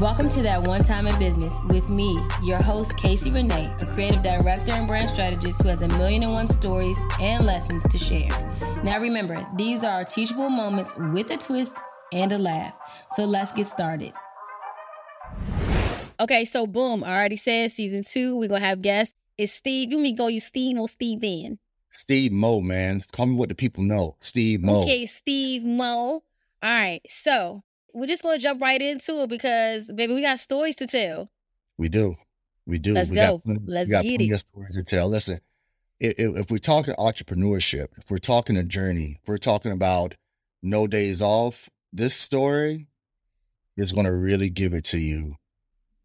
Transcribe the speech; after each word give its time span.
Welcome 0.00 0.28
to 0.30 0.42
That 0.42 0.60
One 0.60 0.82
Time 0.82 1.06
in 1.06 1.16
Business 1.20 1.60
with 1.68 1.88
me, 1.88 2.20
your 2.42 2.60
host, 2.60 2.96
Casey 2.96 3.30
Renee, 3.30 3.72
a 3.80 3.86
creative 3.86 4.24
director 4.24 4.72
and 4.72 4.88
brand 4.88 5.08
strategist 5.08 5.62
who 5.62 5.68
has 5.68 5.82
a 5.82 5.88
million 5.96 6.24
and 6.24 6.32
one 6.32 6.48
stories 6.48 6.96
and 7.20 7.46
lessons 7.46 7.84
to 7.84 7.96
share. 7.96 8.28
Now, 8.82 8.98
remember, 8.98 9.46
these 9.54 9.84
are 9.84 10.02
teachable 10.04 10.48
moments 10.48 10.96
with 10.96 11.30
a 11.30 11.36
twist 11.36 11.76
and 12.12 12.32
a 12.32 12.38
laugh. 12.38 12.74
So 13.12 13.24
let's 13.24 13.52
get 13.52 13.68
started. 13.68 14.12
Okay, 16.18 16.44
so 16.44 16.66
boom, 16.66 17.04
I 17.04 17.14
already 17.14 17.36
said 17.36 17.70
season 17.70 18.02
two, 18.02 18.36
we're 18.36 18.48
going 18.48 18.62
to 18.62 18.66
have 18.66 18.82
guests. 18.82 19.14
It's 19.38 19.52
Steve. 19.52 19.92
You 19.92 20.00
mean 20.00 20.16
go 20.16 20.26
you 20.26 20.40
Steve 20.40 20.76
or 20.76 20.88
Steve 20.88 21.20
Van? 21.20 21.60
Steve 21.90 22.32
Mo, 22.32 22.58
man. 22.58 23.04
Call 23.12 23.26
me 23.26 23.36
what 23.36 23.48
the 23.48 23.54
people 23.54 23.84
know. 23.84 24.16
Steve 24.18 24.60
Mo. 24.60 24.82
Okay, 24.82 25.06
Steve 25.06 25.62
Mo. 25.64 25.84
All 25.84 26.22
right, 26.62 27.00
so 27.08 27.62
we're 27.94 28.06
just 28.06 28.22
gonna 28.22 28.38
jump 28.38 28.60
right 28.60 28.80
into 28.80 29.22
it 29.22 29.28
because 29.28 29.90
baby, 29.90 30.14
we 30.14 30.22
got 30.22 30.40
stories 30.40 30.76
to 30.76 30.86
tell. 30.86 31.30
We 31.78 31.88
do. 31.88 32.16
We 32.66 32.78
do. 32.78 32.94
Let's 32.94 33.10
we 33.10 33.16
go. 33.16 33.32
Got 33.32 33.42
plenty, 33.42 33.60
Let's 33.66 33.88
we 33.88 33.92
got 33.92 34.02
get 34.02 34.08
plenty 34.08 34.30
it. 34.30 34.34
of 34.34 34.40
stories 34.40 34.76
to 34.76 34.82
tell. 34.82 35.08
Listen, 35.08 35.38
if, 36.00 36.14
if, 36.18 36.50
we're 36.50 36.58
talking 36.58 36.94
entrepreneurship, 36.94 37.98
if 37.98 38.10
we're 38.10 38.18
talking 38.18 38.56
a 38.56 38.62
journey, 38.62 39.18
if 39.22 39.28
we're 39.28 39.38
talking 39.38 39.72
about 39.72 40.14
no 40.62 40.86
days 40.86 41.20
off, 41.20 41.68
this 41.92 42.14
story 42.14 42.86
is 43.76 43.92
going 43.92 44.06
to 44.06 44.14
really 44.14 44.50
give 44.50 44.72
it 44.72 44.84
to 44.86 44.98
you 44.98 45.36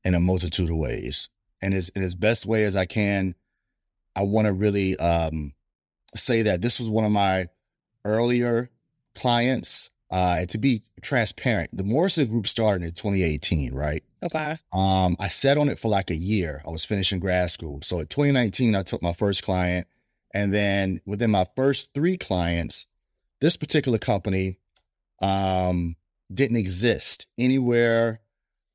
in 0.03 0.13
a 0.13 0.19
multitude 0.19 0.69
of 0.69 0.77
ways. 0.77 1.29
And 1.61 1.73
as, 1.73 1.89
in 1.89 2.03
as 2.03 2.15
best 2.15 2.45
way 2.45 2.63
as 2.63 2.75
I 2.75 2.85
can, 2.85 3.35
I 4.15 4.23
want 4.23 4.47
to 4.47 4.53
really 4.53 4.97
um, 4.97 5.53
say 6.15 6.43
that 6.43 6.61
this 6.61 6.79
was 6.79 6.89
one 6.89 7.05
of 7.05 7.11
my 7.11 7.47
earlier 8.05 8.69
clients. 9.15 9.91
Uh, 10.11 10.37
and 10.39 10.49
to 10.49 10.57
be 10.57 10.81
transparent, 11.01 11.69
the 11.75 11.83
Morrison 11.83 12.27
Group 12.27 12.47
started 12.47 12.83
in 12.83 12.91
2018, 12.91 13.75
right? 13.75 14.03
Okay. 14.23 14.55
Um, 14.73 15.15
I 15.19 15.27
sat 15.27 15.57
on 15.57 15.69
it 15.69 15.77
for 15.77 15.87
like 15.87 16.09
a 16.09 16.15
year. 16.15 16.61
I 16.65 16.71
was 16.71 16.83
finishing 16.83 17.19
grad 17.19 17.51
school. 17.51 17.79
So 17.83 17.99
in 17.99 18.07
2019, 18.07 18.75
I 18.75 18.83
took 18.83 19.03
my 19.03 19.13
first 19.13 19.43
client. 19.43 19.87
And 20.33 20.53
then 20.53 21.01
within 21.05 21.31
my 21.31 21.45
first 21.55 21.93
three 21.93 22.17
clients, 22.17 22.87
this 23.39 23.55
particular 23.55 23.97
company 23.97 24.57
um, 25.21 25.95
didn't 26.33 26.57
exist 26.57 27.27
anywhere 27.37 28.21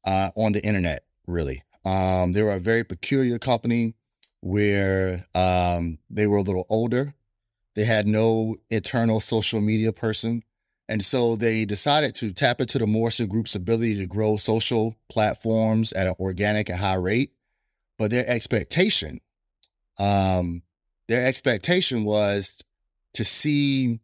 uh, 0.05 0.30
on 0.36 0.52
the 0.52 0.64
internet, 0.64 1.05
really. 1.27 1.62
Um, 1.84 2.32
they 2.32 2.42
were 2.42 2.52
a 2.52 2.60
very 2.60 2.84
peculiar 2.84 3.38
company 3.38 3.94
where 4.40 5.24
um, 5.34 5.98
they 6.10 6.27
were 6.27 6.38
a 6.38 6.42
little 6.42 6.66
older. 6.68 7.14
They 7.74 7.84
had 7.84 8.06
no 8.06 8.56
internal 8.70 9.20
social 9.20 9.60
media 9.60 9.92
person. 9.92 10.42
And 10.88 11.04
so 11.04 11.36
they 11.36 11.64
decided 11.64 12.14
to 12.16 12.32
tap 12.32 12.60
into 12.60 12.78
the 12.78 12.86
Morrison 12.86 13.27
Group's 13.27 13.54
ability 13.54 13.96
to 13.96 14.06
grow 14.06 14.36
social 14.36 14.94
platforms 15.08 15.92
at 15.92 16.06
an 16.06 16.14
organic 16.20 16.68
and 16.68 16.78
high 16.78 16.94
rate. 16.94 17.32
But 17.98 18.10
their 18.10 18.28
expectation, 18.28 19.20
um, 19.98 20.62
their 21.08 21.27
expectation 21.27 22.05
was 22.05 22.62
to 23.14 23.24
see 23.24 24.00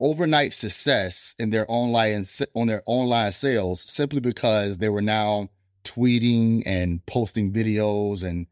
overnight 0.00 0.52
success 0.52 1.34
in 1.38 1.50
their 1.50 1.66
online 1.68 2.24
on 2.54 2.66
their 2.66 2.82
online 2.86 3.32
sales 3.32 3.80
simply 3.80 4.20
because 4.20 4.78
they 4.78 4.88
were 4.88 5.02
now 5.02 5.48
tweeting 5.84 6.62
and 6.66 7.04
posting 7.06 7.52
videos 7.52 8.24
and 8.24 8.46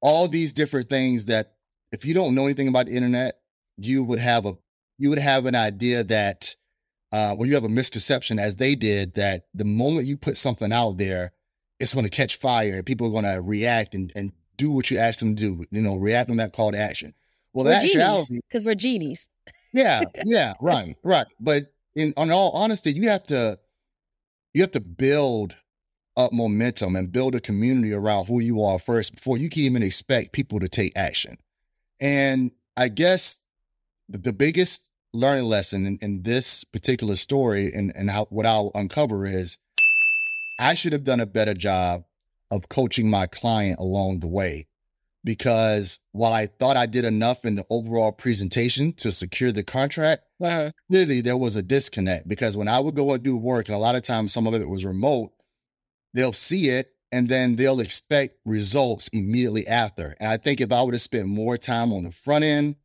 all 0.00 0.26
these 0.26 0.52
different 0.52 0.88
things 0.88 1.26
that 1.26 1.54
if 1.92 2.04
you 2.04 2.14
don't 2.14 2.34
know 2.34 2.44
anything 2.44 2.68
about 2.68 2.86
the 2.86 2.96
internet, 2.96 3.40
you 3.76 4.02
would 4.02 4.18
have 4.18 4.46
a 4.46 4.56
you 4.98 5.10
would 5.10 5.18
have 5.18 5.46
an 5.46 5.54
idea 5.54 6.04
that 6.04 6.54
uh, 7.12 7.34
well, 7.36 7.46
you 7.46 7.54
have 7.54 7.64
a 7.64 7.68
misconception, 7.68 8.38
as 8.38 8.56
they 8.56 8.74
did, 8.74 9.14
that 9.14 9.44
the 9.54 9.64
moment 9.64 10.06
you 10.06 10.16
put 10.16 10.38
something 10.38 10.72
out 10.72 10.96
there, 10.96 11.32
it's 11.78 11.92
going 11.92 12.06
to 12.06 12.10
catch 12.10 12.36
fire 12.36 12.74
and 12.74 12.86
people 12.86 13.06
are 13.06 13.10
going 13.10 13.24
to 13.24 13.42
react 13.42 13.94
and, 13.94 14.10
and 14.16 14.32
do 14.56 14.70
what 14.70 14.90
you 14.90 14.98
ask 14.98 15.18
them 15.18 15.36
to 15.36 15.42
do, 15.42 15.64
you 15.70 15.82
know, 15.82 15.96
react 15.96 16.30
on 16.30 16.36
that 16.38 16.52
call 16.52 16.72
to 16.72 16.78
action. 16.78 17.12
Well, 17.52 17.64
the 17.64 17.70
we're 17.70 17.76
actuality, 17.76 18.26
genies 18.28 18.42
because 18.48 18.64
we're 18.64 18.74
genies. 18.74 19.28
yeah, 19.72 20.02
yeah, 20.24 20.54
right, 20.60 20.94
right. 21.02 21.26
But 21.38 21.64
in 21.94 22.14
on 22.16 22.30
all 22.30 22.52
honesty, 22.52 22.92
you 22.92 23.08
have 23.08 23.24
to 23.24 23.58
you 24.54 24.62
have 24.62 24.70
to 24.70 24.80
build 24.80 25.56
up 26.16 26.32
momentum 26.32 26.96
and 26.96 27.12
build 27.12 27.34
a 27.34 27.40
community 27.40 27.92
around 27.92 28.26
who 28.26 28.40
you 28.40 28.62
are 28.62 28.78
first 28.78 29.14
before 29.14 29.38
you 29.38 29.48
can 29.48 29.62
even 29.62 29.82
expect 29.82 30.32
people 30.32 30.60
to 30.60 30.68
take 30.68 30.92
action. 30.96 31.36
And 32.00 32.52
I 32.76 32.88
guess 32.88 33.44
the, 34.08 34.18
the 34.18 34.32
biggest 34.32 34.91
learning 35.12 35.44
lesson 35.44 35.86
in, 35.86 35.98
in 36.00 36.22
this 36.22 36.64
particular 36.64 37.16
story 37.16 37.72
and, 37.72 37.92
and 37.94 38.10
how 38.10 38.24
what 38.26 38.46
I'll 38.46 38.70
uncover 38.74 39.26
is 39.26 39.58
I 40.58 40.74
should 40.74 40.92
have 40.92 41.04
done 41.04 41.20
a 41.20 41.26
better 41.26 41.54
job 41.54 42.04
of 42.50 42.68
coaching 42.68 43.08
my 43.10 43.26
client 43.26 43.78
along 43.78 44.20
the 44.20 44.28
way. 44.28 44.68
Because 45.24 46.00
while 46.10 46.32
I 46.32 46.46
thought 46.46 46.76
I 46.76 46.86
did 46.86 47.04
enough 47.04 47.44
in 47.44 47.54
the 47.54 47.64
overall 47.70 48.10
presentation 48.10 48.92
to 48.94 49.12
secure 49.12 49.52
the 49.52 49.62
contract, 49.62 50.22
Uh-huh. 50.40 50.70
clearly 50.90 51.20
there 51.20 51.36
was 51.36 51.54
a 51.54 51.62
disconnect 51.62 52.28
because 52.28 52.56
when 52.56 52.66
I 52.66 52.80
would 52.80 52.96
go 52.96 53.12
and 53.12 53.22
do 53.22 53.36
work, 53.36 53.68
and 53.68 53.76
a 53.76 53.78
lot 53.78 53.94
of 53.94 54.02
times 54.02 54.32
some 54.32 54.48
of 54.48 54.54
it 54.54 54.68
was 54.68 54.84
remote, 54.84 55.30
they'll 56.12 56.32
see 56.32 56.70
it 56.70 56.88
and 57.12 57.28
then 57.28 57.54
they'll 57.54 57.78
expect 57.80 58.34
results 58.44 59.08
immediately 59.12 59.66
after. 59.68 60.16
And 60.18 60.28
I 60.28 60.38
think 60.38 60.60
if 60.60 60.72
I 60.72 60.82
would 60.82 60.94
have 60.94 61.00
spent 61.00 61.28
more 61.28 61.56
time 61.56 61.92
on 61.92 62.02
the 62.02 62.10
front 62.10 62.42
end, 62.44 62.76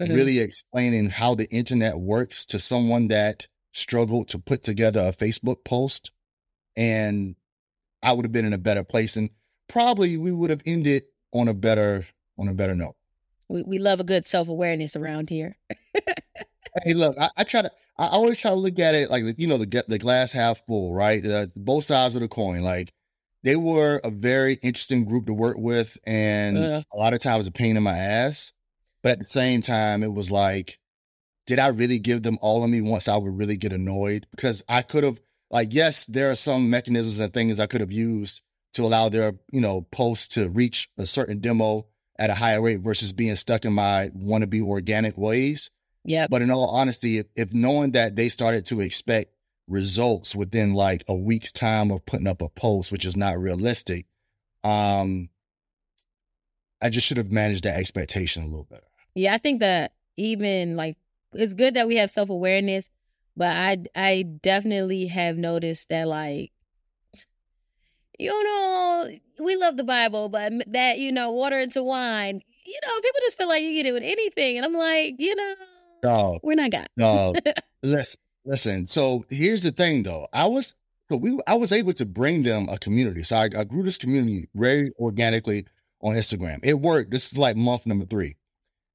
Mhm. 0.00 0.08
really 0.14 0.38
explaining 0.40 1.08
how 1.10 1.34
the 1.34 1.48
internet 1.50 1.98
works 1.98 2.44
to 2.46 2.58
someone 2.58 3.08
that 3.08 3.46
struggled 3.72 4.28
to 4.28 4.38
put 4.38 4.62
together 4.62 5.00
a 5.00 5.12
Facebook 5.12 5.64
post, 5.64 6.10
and 6.76 7.36
I 8.02 8.12
would 8.12 8.24
have 8.24 8.32
been 8.32 8.44
in 8.44 8.52
a 8.52 8.58
better 8.58 8.84
place, 8.84 9.16
and 9.16 9.30
probably 9.68 10.16
we 10.16 10.32
would 10.32 10.50
have 10.50 10.62
ended 10.66 11.04
on 11.32 11.48
a 11.48 11.54
better 11.54 12.04
on 12.38 12.48
a 12.48 12.54
better 12.54 12.74
note. 12.74 12.96
We, 13.48 13.62
we 13.62 13.78
love 13.78 14.00
a 14.00 14.04
good 14.04 14.24
self 14.26 14.48
awareness 14.48 14.96
around 14.96 15.30
here. 15.30 15.56
Hey, 16.84 16.92
look, 16.94 17.14
I, 17.20 17.30
I 17.36 17.44
try 17.44 17.62
to. 17.62 17.70
I 17.98 18.08
always 18.08 18.40
try 18.40 18.50
to 18.50 18.56
look 18.56 18.80
at 18.80 18.96
it 18.96 19.08
like 19.08 19.22
you 19.38 19.46
know 19.46 19.58
the 19.58 19.84
the 19.86 19.98
glass 19.98 20.32
half 20.32 20.58
full, 20.58 20.92
right? 20.92 21.22
The, 21.22 21.48
both 21.54 21.84
sides 21.84 22.16
of 22.16 22.20
the 22.20 22.26
coin. 22.26 22.62
Like 22.62 22.92
they 23.44 23.54
were 23.54 24.00
a 24.02 24.10
very 24.10 24.54
interesting 24.60 25.04
group 25.04 25.26
to 25.26 25.34
work 25.34 25.56
with, 25.56 25.96
and 26.04 26.58
Uh. 26.58 26.82
a 26.92 26.96
lot 26.96 27.14
of 27.14 27.20
times 27.20 27.46
a 27.46 27.52
pain 27.52 27.76
in 27.76 27.84
my 27.84 27.96
ass. 27.96 28.52
But 29.04 29.12
at 29.12 29.18
the 29.20 29.24
same 29.26 29.60
time, 29.62 30.02
it 30.02 30.12
was 30.12 30.32
like, 30.32 30.80
did 31.46 31.60
I 31.60 31.68
really 31.68 31.98
give 31.98 32.22
them 32.22 32.38
all 32.40 32.64
of 32.64 32.70
me 32.70 32.80
once 32.80 33.06
I 33.06 33.16
would 33.16 33.38
really 33.38 33.58
get 33.58 33.74
annoyed? 33.74 34.26
Because 34.32 34.64
I 34.66 34.82
could 34.82 35.04
have, 35.04 35.20
like, 35.50 35.68
yes, 35.72 36.06
there 36.06 36.30
are 36.30 36.34
some 36.34 36.70
mechanisms 36.70 37.20
and 37.20 37.32
things 37.32 37.60
I 37.60 37.66
could 37.66 37.82
have 37.82 37.92
used 37.92 38.40
to 38.74 38.82
allow 38.84 39.08
their 39.08 39.34
you 39.52 39.60
know 39.60 39.82
posts 39.92 40.28
to 40.34 40.48
reach 40.48 40.88
a 40.98 41.06
certain 41.06 41.38
demo 41.38 41.86
at 42.18 42.30
a 42.30 42.34
higher 42.34 42.60
rate 42.60 42.80
versus 42.80 43.12
being 43.12 43.36
stuck 43.36 43.64
in 43.64 43.72
my 43.72 44.10
wannabe 44.16 44.62
organic 44.62 45.16
ways. 45.16 45.70
Yeah. 46.04 46.26
But 46.28 46.42
in 46.42 46.50
all 46.50 46.70
honesty, 46.70 47.18
if, 47.18 47.26
if 47.36 47.54
knowing 47.54 47.92
that 47.92 48.16
they 48.16 48.28
started 48.28 48.66
to 48.66 48.80
expect 48.80 49.30
results 49.68 50.34
within 50.34 50.74
like 50.74 51.04
a 51.08 51.14
week's 51.14 51.52
time 51.52 51.90
of 51.90 52.04
putting 52.04 52.26
up 52.26 52.42
a 52.42 52.48
post, 52.48 52.92
which 52.92 53.04
is 53.04 53.16
not 53.16 53.38
realistic, 53.38 54.06
um, 54.62 55.28
I 56.82 56.90
just 56.90 57.06
should 57.06 57.16
have 57.16 57.32
managed 57.32 57.64
that 57.64 57.78
expectation 57.78 58.42
a 58.42 58.46
little 58.46 58.66
better. 58.70 58.82
Yeah, 59.14 59.34
I 59.34 59.38
think 59.38 59.60
that 59.60 59.92
even 60.16 60.76
like 60.76 60.96
it's 61.32 61.54
good 61.54 61.74
that 61.74 61.88
we 61.88 61.96
have 61.96 62.10
self 62.10 62.30
awareness, 62.30 62.90
but 63.36 63.56
I 63.56 63.78
I 63.94 64.22
definitely 64.22 65.06
have 65.06 65.38
noticed 65.38 65.88
that 65.88 66.08
like 66.08 66.52
you 68.18 68.44
know 68.44 69.08
we 69.40 69.56
love 69.56 69.76
the 69.76 69.84
Bible, 69.84 70.28
but 70.28 70.52
that 70.72 70.98
you 70.98 71.12
know 71.12 71.30
water 71.30 71.58
into 71.58 71.82
wine, 71.82 72.42
you 72.64 72.80
know 72.86 73.00
people 73.00 73.20
just 73.22 73.36
feel 73.36 73.48
like 73.48 73.62
you 73.62 73.74
get 73.74 73.86
it 73.86 73.92
with 73.92 74.02
anything, 74.02 74.56
and 74.56 74.66
I'm 74.66 74.74
like 74.74 75.14
you 75.18 75.34
know 75.34 75.54
Dog, 76.04 76.40
we're 76.42 76.54
not 76.54 76.70
God. 76.70 76.86
dog. 76.98 77.38
listen, 77.82 78.20
listen. 78.44 78.84
So 78.84 79.24
here's 79.30 79.62
the 79.62 79.70
thing, 79.70 80.02
though. 80.02 80.28
I 80.34 80.46
was 80.46 80.74
so 81.10 81.16
we 81.16 81.38
I 81.46 81.54
was 81.54 81.72
able 81.72 81.94
to 81.94 82.04
bring 82.04 82.42
them 82.42 82.68
a 82.68 82.76
community. 82.76 83.22
So 83.22 83.36
I, 83.36 83.48
I 83.58 83.64
grew 83.64 83.82
this 83.82 83.96
community 83.96 84.48
very 84.54 84.92
organically 84.98 85.66
on 86.02 86.14
Instagram. 86.14 86.60
It 86.62 86.74
worked. 86.80 87.10
This 87.10 87.32
is 87.32 87.38
like 87.38 87.56
month 87.56 87.86
number 87.86 88.04
three, 88.04 88.36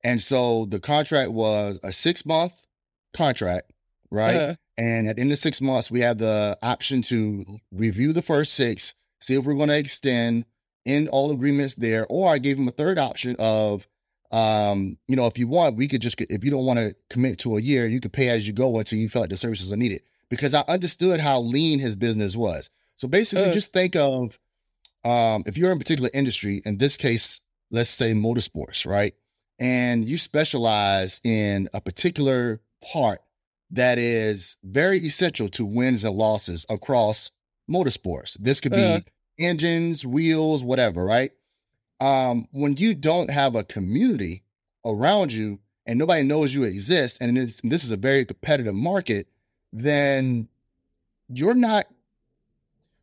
and 0.04 0.22
so 0.22 0.66
the 0.66 0.80
contract 0.80 1.32
was 1.32 1.80
a 1.84 1.92
six 1.92 2.26
month 2.26 2.66
contract, 3.14 3.72
right? 4.12 4.36
Uh-huh. 4.36 4.56
And 4.78 5.10
at 5.10 5.18
the 5.18 5.22
end 5.22 5.32
of 5.32 5.38
six 5.38 5.60
months, 5.60 5.92
we 5.92 6.00
have 6.02 6.20
the 6.20 6.58
option 6.62 7.02
to 7.04 7.60
review 7.72 8.14
the 8.14 8.22
first 8.22 8.54
six, 8.54 8.94
see 9.20 9.34
if 9.34 9.46
we're 9.46 9.56
going 9.56 9.68
to 9.70 9.78
extend, 9.78 10.46
end 10.86 11.10
all 11.10 11.32
agreements 11.32 11.76
there, 11.76 12.06
or 12.10 12.32
I 12.32 12.38
gave 12.38 12.58
him 12.58 12.68
a 12.68 12.72
third 12.72 12.98
option 12.98 13.36
of, 13.40 13.86
um, 14.32 14.98
you 15.08 15.18
know, 15.18 15.26
if 15.26 15.38
you 15.38 15.48
want, 15.48 15.76
we 15.76 15.90
could 15.90 16.02
just, 16.02 16.22
if 16.22 16.46
you 16.46 16.52
don't 16.52 16.66
want 16.66 16.80
to 16.80 16.96
commit 17.10 17.40
to 17.40 17.58
a 17.58 17.62
year, 17.62 17.88
you 17.88 18.00
could 18.00 18.14
pay 18.14 18.30
as 18.30 18.48
you 18.48 18.54
go 18.54 18.78
until 18.80 19.00
you 19.00 19.10
feel 19.10 19.22
like 19.22 19.32
the 19.32 19.38
services 19.38 19.74
are 19.74 19.78
needed. 19.78 20.02
Because 20.30 20.54
I 20.54 20.64
understood 20.68 21.20
how 21.20 21.42
lean 21.42 21.80
his 21.80 21.96
business 21.96 22.38
was. 22.38 22.70
So 22.96 23.08
basically, 23.08 23.50
Uh. 23.50 23.52
just 23.54 23.74
think 23.74 23.96
of, 23.96 24.40
um, 25.04 25.44
if 25.46 25.58
you're 25.58 25.72
in 25.72 25.78
a 25.78 25.80
particular 25.80 26.10
industry, 26.14 26.62
in 26.66 26.78
this 26.78 26.96
case, 26.96 27.42
let's 27.70 27.90
say 27.90 28.14
motorsports, 28.14 28.86
right? 28.86 29.14
And 29.60 30.06
you 30.06 30.18
specialize 30.18 31.20
in 31.24 31.68
a 31.74 31.82
particular 31.82 32.62
part 32.94 33.20
that 33.72 33.98
is 33.98 34.58
very 34.64 34.98
essential 34.98 35.50
to 35.50 35.66
wins 35.66 36.04
and 36.04 36.16
losses 36.16 36.66
across 36.70 37.32
motorsports. 37.70 38.38
This 38.40 38.60
could 38.62 38.72
be 38.72 38.84
Uh-huh. 38.84 39.00
engines, 39.38 40.06
wheels, 40.06 40.64
whatever, 40.64 41.04
right? 41.06 41.32
Um, 42.00 42.48
when 42.52 42.78
you 42.78 42.94
don't 42.94 43.30
have 43.30 43.56
a 43.56 43.64
community 43.64 44.44
around 44.86 45.34
you 45.34 45.60
and 45.86 46.00
nobody 46.00 46.24
knows 46.24 46.54
you 46.54 46.64
exist, 46.64 47.22
and 47.22 47.36
this, 47.36 47.60
this 47.64 47.84
is 47.84 47.92
a 47.92 47.98
very 47.98 48.24
competitive 48.26 48.74
market, 48.76 49.28
then 49.74 50.48
you're 51.28 51.54
not 51.54 51.86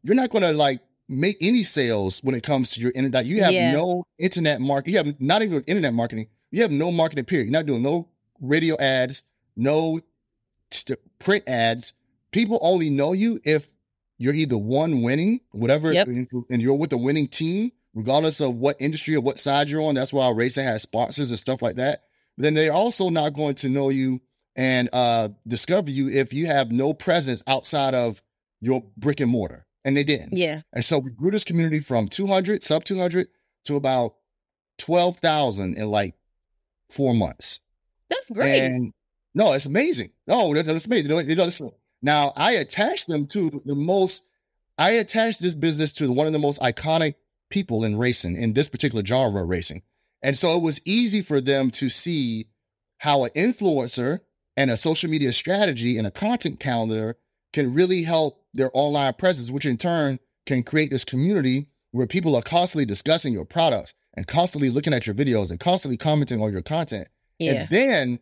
you're 0.03 0.15
not 0.17 0.31
going 0.31 0.43
to 0.45 0.53
like 0.53 0.81
make 1.09 1.37
any 1.41 1.63
sales 1.65 2.21
when 2.23 2.35
it 2.35 2.43
comes 2.43 2.73
to 2.73 2.81
your 2.81 2.93
internet. 2.95 3.27
You 3.27 3.43
have 3.43 3.53
Yeah. 3.53 3.73
no 3.73 4.05
internet 4.19 4.61
market. 4.61 4.91
You 4.93 4.97
have 4.99 5.21
not 5.21 5.43
even 5.43 5.63
internet 5.67 5.95
marketing. 5.95 6.29
You 6.51 6.63
have 6.63 6.71
no 6.71 6.91
marketing 6.93 7.25
period. 7.25 7.45
You're 7.47 7.53
not 7.53 7.67
doing 7.67 7.83
no 7.83 8.09
radio 8.41 8.77
ads, 8.79 9.25
no 9.57 10.01
st- 10.71 10.99
print 11.19 11.45
ads. 11.49 11.93
People 12.33 12.59
only 12.63 12.91
know 12.91 13.13
you 13.13 13.41
if 13.45 13.75
you're 14.19 14.35
either 14.35 14.57
one 14.59 15.03
winning, 15.03 15.41
whatever, 15.53 15.93
Yep. 15.93 16.09
and 16.51 16.63
you're 16.63 16.75
with 16.75 16.93
a 16.93 16.97
winning 16.99 17.29
team, 17.29 17.71
regardless 17.95 18.41
of 18.41 18.57
what 18.57 18.77
industry 18.81 19.15
or 19.15 19.21
what 19.21 19.39
side 19.39 19.69
you're 19.69 19.83
on. 19.83 19.95
That's 19.95 20.13
why 20.13 20.25
our 20.27 20.35
racing 20.35 20.65
has 20.65 20.83
sponsors 20.83 21.31
and 21.31 21.39
stuff 21.39 21.63
like 21.63 21.77
that. 21.77 22.05
Then 22.39 22.55
they're 22.55 22.73
also 22.73 23.09
not 23.11 23.33
going 23.33 23.55
to 23.57 23.69
know 23.69 23.89
you 23.91 24.21
and 24.57 24.89
uh, 24.93 25.29
discover 25.47 25.91
you 25.91 26.09
if 26.09 26.33
you 26.33 26.47
have 26.47 26.71
no 26.73 26.95
presence 26.95 27.43
outside 27.47 27.95
of 27.95 28.23
your 28.61 28.83
brick 28.97 29.21
and 29.21 29.31
mortar. 29.31 29.67
And 29.85 29.97
they 29.97 30.03
didn't. 30.05 30.37
Yeah. 30.37 30.63
And 30.73 30.85
so 30.85 30.99
we 30.99 31.13
grew 31.13 31.31
this 31.31 31.45
community 31.45 31.79
from 31.81 32.09
200, 32.09 32.63
sub 32.63 32.85
200, 32.85 33.29
to 33.65 33.77
about 33.77 34.15
12,000 34.79 35.77
in 35.77 35.89
like 35.89 36.15
four 36.91 37.15
months. 37.15 37.61
That's 38.09 38.31
great. 38.31 38.61
And 38.61 38.93
no, 39.35 39.53
it's 39.53 39.67
amazing. 39.67 40.11
No, 40.27 40.55
that- 40.55 40.67
that's 40.67 40.87
amazing. 40.87 41.11
You 41.11 41.17
know, 41.17 41.21
you 41.21 41.35
know, 41.35 41.45
listen, 41.45 41.71
now 42.03 42.33
I 42.37 42.53
attach 42.53 43.07
them 43.07 43.27
to 43.29 43.63
the 43.65 43.75
most, 43.75 44.29
I 44.79 44.93
attach 44.93 45.39
this 45.39 45.55
business 45.55 45.93
to 45.95 46.13
one 46.13 46.27
of 46.27 46.33
the 46.33 46.39
most 46.39 46.61
iconic 46.61 47.15
people 47.51 47.85
in 47.85 47.97
racing, 47.99 48.37
in 48.37 48.55
this 48.55 48.69
particular 48.69 49.05
genre 49.05 49.43
of 49.43 49.49
racing. 49.49 49.83
And 50.23 50.37
so 50.37 50.57
it 50.57 50.63
was 50.63 50.81
easy 50.85 51.23
for 51.23 51.41
them 51.41 51.71
to 51.73 51.89
see 51.89 52.47
how 52.99 53.25
an 53.25 53.31
influencer 53.37 54.21
and 54.57 54.71
a 54.71 54.77
social 54.77 55.11
media 55.11 55.33
strategy 55.33 55.99
and 55.99 56.07
a 56.07 56.11
content 56.11 56.59
calendar 56.61 57.17
can 57.53 57.75
really 57.75 58.03
help 58.03 58.43
their 58.55 58.71
online 58.73 59.13
presence, 59.15 59.51
which 59.51 59.67
in 59.67 59.77
turn 59.77 60.19
can 60.47 60.63
create 60.63 60.91
this 60.91 61.05
community 61.05 61.67
where 61.93 62.07
people 62.07 62.35
are 62.35 62.43
constantly 62.43 62.87
discussing 62.87 63.33
your 63.33 63.45
products 63.45 63.95
and 64.17 64.27
constantly 64.27 64.71
looking 64.71 64.95
at 64.95 65.07
your 65.07 65.15
videos 65.15 65.51
and 65.51 65.61
constantly 65.61 65.97
commenting 65.97 66.41
on 66.43 66.53
your 66.53 66.63
content. 66.63 67.09
yeah. 67.39 67.53
And 67.53 67.69
then 67.69 68.21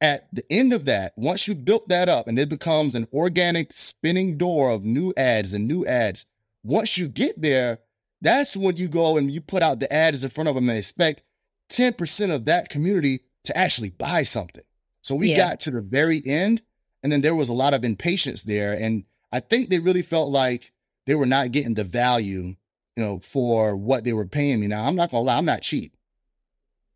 at 0.00 0.28
the 0.34 0.44
end 0.50 0.72
of 0.72 0.84
that, 0.84 1.12
once 1.16 1.48
you 1.48 1.54
built 1.54 1.88
that 1.88 2.08
up 2.08 2.28
and 2.28 2.38
it 2.38 2.48
becomes 2.48 2.94
an 2.94 3.06
organic 3.12 3.72
spinning 3.72 4.36
door 4.36 4.70
of 4.70 4.84
new 4.84 5.14
ads 5.16 5.54
and 5.54 5.66
new 5.66 5.86
ads, 5.86 6.26
once 6.62 6.98
you 6.98 7.08
get 7.08 7.40
there, 7.40 7.78
that's 8.20 8.56
when 8.56 8.76
you 8.76 8.88
go 8.88 9.16
and 9.16 9.30
you 9.30 9.40
put 9.40 9.62
out 9.62 9.80
the 9.80 9.92
ads 9.92 10.24
in 10.24 10.30
front 10.30 10.48
of 10.48 10.54
them 10.54 10.68
and 10.68 10.78
expect 10.78 11.22
10% 11.70 12.34
of 12.34 12.44
that 12.46 12.68
community 12.68 13.20
to 13.44 13.56
actually 13.56 13.90
buy 13.90 14.22
something. 14.22 14.62
So 15.02 15.14
we 15.14 15.30
Yeah. 15.30 15.36
got 15.36 15.60
to 15.60 15.70
the 15.70 15.82
very 15.82 16.22
end 16.26 16.62
and 17.02 17.12
then 17.12 17.20
there 17.20 17.34
was 17.34 17.48
a 17.48 17.54
lot 17.54 17.74
of 17.74 17.84
impatience 17.84 18.42
there. 18.42 18.72
And 18.74 19.04
I 19.32 19.40
think 19.40 19.68
they 19.68 19.78
really 19.78 20.02
felt 20.02 20.30
like 20.30 20.72
they 21.06 21.14
were 21.14 21.26
not 21.26 21.50
getting 21.52 21.74
the 21.74 21.84
value, 21.84 22.54
you 22.96 23.04
know, 23.04 23.18
for 23.18 23.76
what 23.76 24.04
they 24.04 24.12
were 24.12 24.26
paying 24.26 24.60
me. 24.60 24.66
Now, 24.66 24.84
I'm 24.84 24.96
not 24.96 25.10
gonna 25.10 25.24
lie, 25.24 25.36
I'm 25.36 25.44
not 25.44 25.62
cheap. 25.62 25.96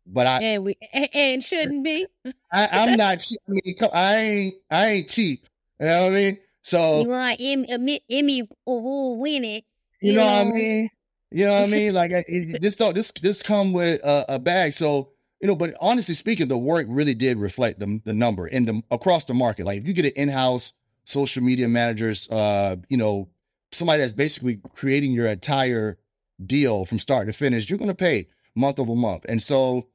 But 0.05 0.27
I, 0.27 0.39
and 0.41 0.63
we 0.63 0.75
and, 1.13 1.43
shouldn't 1.43 1.83
be. 1.83 2.07
I, 2.51 2.67
I'm 2.71 2.97
not 2.97 3.19
cheap. 3.19 3.39
I 3.47 3.51
mean, 3.51 3.75
I 3.93 4.15
ain't, 4.15 4.55
I 4.71 4.87
ain't 4.87 5.09
cheap. 5.09 5.45
You 5.79 5.87
know 5.87 6.03
what 6.05 6.11
I 6.11 6.15
mean? 6.15 6.37
So 6.61 7.01
You 7.01 7.09
want 7.09 7.37
Emmy, 7.39 8.01
Emmy 8.09 8.49
award 8.67 9.19
winning. 9.19 9.61
you 10.01 10.13
know 10.13 10.25
what 10.25 10.47
I 10.47 10.51
mean? 10.51 10.89
You 11.31 11.45
know 11.45 11.53
what 11.53 11.63
I 11.63 11.67
mean? 11.67 11.93
Like 11.93 12.11
it, 12.11 12.61
this 12.61 12.75
don't 12.75 12.95
this 12.95 13.11
this 13.11 13.43
come 13.43 13.71
with 13.71 14.01
a, 14.03 14.35
a 14.35 14.39
bag. 14.39 14.73
So 14.73 15.11
you 15.41 15.47
know, 15.47 15.55
but 15.55 15.73
honestly 15.79 16.15
speaking, 16.15 16.47
the 16.47 16.57
work 16.57 16.87
really 16.89 17.13
did 17.13 17.37
reflect 17.37 17.79
the 17.79 18.01
the 18.03 18.13
number 18.13 18.47
in 18.47 18.65
the 18.65 18.81
across 18.91 19.25
the 19.25 19.33
market. 19.33 19.65
Like 19.65 19.79
if 19.79 19.87
you 19.87 19.93
get 19.93 20.05
an 20.05 20.11
in 20.15 20.29
house 20.29 20.73
social 21.05 21.43
media 21.43 21.67
managers, 21.67 22.29
uh, 22.29 22.77
you 22.87 22.97
know, 22.97 23.29
somebody 23.71 24.01
that's 24.01 24.13
basically 24.13 24.59
creating 24.73 25.11
your 25.11 25.27
entire 25.27 25.97
deal 26.45 26.85
from 26.85 26.99
start 26.99 27.27
to 27.27 27.33
finish, 27.33 27.69
you're 27.69 27.79
going 27.79 27.89
to 27.89 27.95
pay 27.95 28.27
month 28.55 28.79
over 28.79 28.95
month. 28.95 29.25
And 29.27 29.41
so 29.41 29.87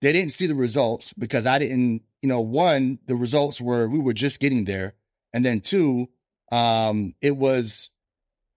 they 0.00 0.12
didn't 0.12 0.32
see 0.32 0.46
the 0.46 0.54
results 0.54 1.12
because 1.12 1.46
I 1.46 1.58
didn't, 1.58 2.02
you 2.22 2.28
know, 2.28 2.40
one, 2.40 2.98
the 3.06 3.16
results 3.16 3.60
were 3.60 3.88
we 3.88 3.98
were 3.98 4.12
just 4.12 4.40
getting 4.40 4.64
there. 4.64 4.94
And 5.32 5.44
then 5.44 5.60
two, 5.60 6.08
um, 6.52 7.14
it 7.20 7.36
was 7.36 7.90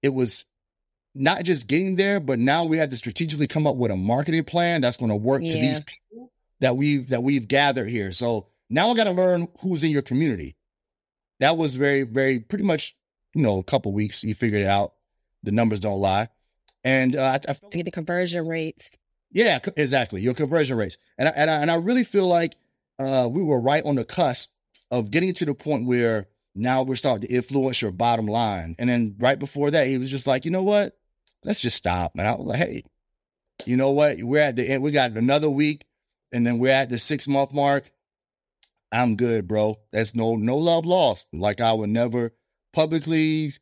it 0.02 0.14
was 0.14 0.46
not 1.16 1.44
just 1.44 1.68
getting 1.68 1.96
there, 1.96 2.20
but 2.20 2.40
now 2.40 2.66
we 2.66 2.78
had 2.78 2.90
to 2.90 2.96
strategically 2.96 3.48
come 3.48 3.68
up 3.68 3.76
with 3.76 3.92
a 3.92 3.96
marketing 3.96 4.44
plan 4.44 4.82
that's 4.82 4.98
going 4.98 5.12
to 5.12 5.16
work 5.16 5.42
to 5.42 5.48
these 5.62 5.82
people 5.82 6.32
that 6.60 6.76
we've 6.76 7.10
that 7.10 7.22
we've 7.22 7.48
gathered 7.48 7.90
here. 7.90 8.12
So 8.12 8.48
now 8.70 8.90
I 8.90 8.96
got 8.96 9.04
to 9.04 9.12
learn 9.12 9.48
who's 9.60 9.84
in 9.84 9.92
your 9.92 10.02
community. 10.02 10.56
That 11.40 11.58
was 11.58 11.76
very, 11.76 12.04
very 12.04 12.40
pretty 12.40 12.64
much, 12.64 12.96
you 13.34 13.44
know, 13.44 13.60
a 13.60 13.64
couple 13.64 13.92
weeks. 13.92 14.24
You 14.24 14.36
figured 14.36 14.62
it 14.62 14.68
out. 14.68 14.94
The 15.44 15.52
numbers 15.52 15.80
don't 15.80 16.00
lie. 16.00 16.28
And 16.84 17.16
uh, 17.16 17.22
I, 17.24 17.52
I 17.52 17.54
felt 17.54 17.72
to 17.72 17.78
get 17.78 17.86
the 17.86 17.92
conversion 17.92 18.48
rates. 18.48 18.92
yeah, 19.32 19.60
exactly. 19.78 20.22
Your 20.22 20.34
conversion 20.34 20.78
rates, 20.78 20.98
and 21.18 21.30
I, 21.30 21.32
and 21.36 21.50
I, 21.50 21.54
and 21.62 21.72
I 21.72 21.76
really 21.76 22.04
feel 22.04 22.28
like 22.28 22.56
uh, 23.00 23.30
we 23.32 23.44
were 23.44 23.62
right 23.62 23.84
on 23.86 23.96
the 23.96 24.06
cusp 24.06 24.54
of 24.92 25.10
getting 25.12 25.34
to 25.34 25.46
the 25.46 25.56
point 25.56 25.88
where 25.88 26.28
now 26.56 26.84
we're 26.84 26.96
starting 26.96 27.28
to 27.28 27.34
influence 27.34 27.82
your 27.82 27.92
bottom 27.92 28.28
line. 28.28 28.76
And 28.78 28.88
then 28.90 29.16
right 29.18 29.40
before 29.40 29.72
that, 29.72 29.88
he 29.88 29.98
was 29.98 30.12
just 30.12 30.28
like, 30.28 30.46
you 30.46 30.52
know 30.52 30.64
what? 30.64 30.96
Let's 31.44 31.62
just 31.62 31.78
stop. 31.78 32.12
And 32.16 32.28
I 32.28 32.36
was 32.36 32.48
like, 32.48 32.60
hey, 32.60 32.84
you 33.66 33.76
know 33.76 33.92
what? 33.92 34.18
We're 34.20 34.42
at 34.42 34.56
the 34.56 34.70
end. 34.70 34.84
We 34.84 34.92
got 34.92 35.12
another 35.12 35.50
week, 35.50 35.86
and 36.32 36.46
then 36.46 36.60
we're 36.60 36.72
at 36.72 36.90
the 36.90 36.98
six 36.98 37.28
month 37.28 37.54
mark. 37.54 37.90
I'm 38.92 39.16
good, 39.16 39.48
bro. 39.48 39.76
That's 39.92 40.14
no 40.16 40.36
no 40.36 40.58
love 40.58 40.86
lost. 40.86 41.34
Like 41.34 41.62
I 41.62 41.74
would 41.74 41.90
never 41.90 42.32
publicly 42.74 43.54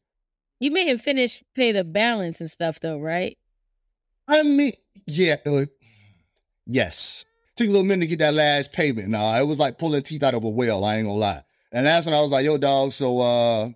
You 0.60 0.72
made 0.72 0.88
him 0.88 0.98
finish 0.98 1.44
pay 1.54 1.72
the 1.72 1.84
balance 1.84 2.40
and 2.42 2.50
stuff 2.50 2.80
though, 2.80 2.98
right? 2.98 3.38
I 4.28 4.44
mean, 4.44 4.72
yeah, 5.08 5.36
uh, 5.46 5.66
yes. 6.66 7.26
Took 7.56 7.68
a 7.68 7.72
little 7.72 7.86
minute 7.86 8.06
to 8.06 8.08
get 8.08 8.20
that 8.20 8.34
last 8.34 8.72
payment. 8.72 9.10
Nah, 9.10 9.38
it 9.38 9.46
was 9.46 9.60
like 9.60 9.78
pulling 9.78 10.02
teeth 10.04 10.24
out 10.24 10.34
of 10.34 10.44
a 10.44 10.50
whale. 10.50 10.84
I 10.86 10.98
ain't 10.98 11.08
gonna 11.08 11.20
lie. 11.20 11.42
And 11.74 11.86
that's 11.86 12.06
when 12.06 12.16
I 12.16 12.22
was 12.22 12.32
like, 12.32 12.46
"Yo, 12.46 12.58
dog, 12.58 12.92
so 12.92 13.20
uh, 13.20 13.66
you 13.66 13.74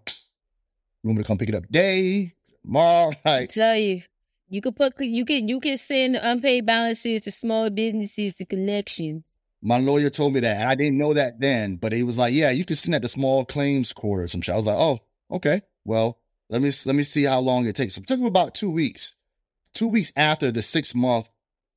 want 1.04 1.18
me 1.18 1.24
to 1.24 1.28
come 1.28 1.38
pick 1.38 1.50
it 1.50 1.56
up 1.56 1.66
today, 1.66 2.34
tomorrow?" 2.64 3.12
I 3.26 3.48
tell 3.48 3.76
you, 3.76 4.02
you 4.50 4.62
could 4.62 4.76
put 4.76 5.00
you 5.02 5.26
can 5.26 5.48
you 5.48 5.60
can 5.60 5.78
send 5.78 6.16
unpaid 6.16 6.66
balances 6.66 7.22
to 7.22 7.32
small 7.32 7.70
businesses 7.70 8.34
to 8.36 8.46
collections. 8.46 9.26
my 9.62 9.78
lawyer 9.80 10.10
told 10.10 10.34
me 10.34 10.40
that, 10.42 10.62
and 10.62 10.70
I 10.70 10.76
didn't 10.76 10.98
know 10.98 11.14
that 11.14 11.40
then. 11.40 11.76
But 11.76 11.92
he 11.92 12.04
was 12.04 12.18
like, 12.18 12.34
"Yeah, 12.34 12.52
you 12.52 12.64
can 12.64 12.76
send 12.78 12.94
that 12.94 13.02
to 13.02 13.10
small 13.10 13.44
claims 13.44 13.92
court 13.92 14.22
or 14.22 14.28
some 14.28 14.42
shit." 14.42 14.54
I 14.54 14.58
was 14.58 14.68
like, 14.68 14.78
"Oh, 14.78 15.00
okay. 15.32 15.62
Well, 15.84 16.20
let 16.50 16.62
me 16.62 16.72
let 16.86 16.96
me 16.96 17.04
see 17.04 17.24
how 17.24 17.40
long 17.40 17.66
it 17.66 17.76
takes." 17.76 17.98
It 17.98 18.08
took 18.08 18.20
him 18.20 18.26
about 18.26 18.56
two 18.56 18.72
weeks. 18.72 19.16
Two 19.74 19.88
weeks 19.88 20.12
after 20.16 20.52
the 20.52 20.62
six 20.62 20.96
month 20.96 21.30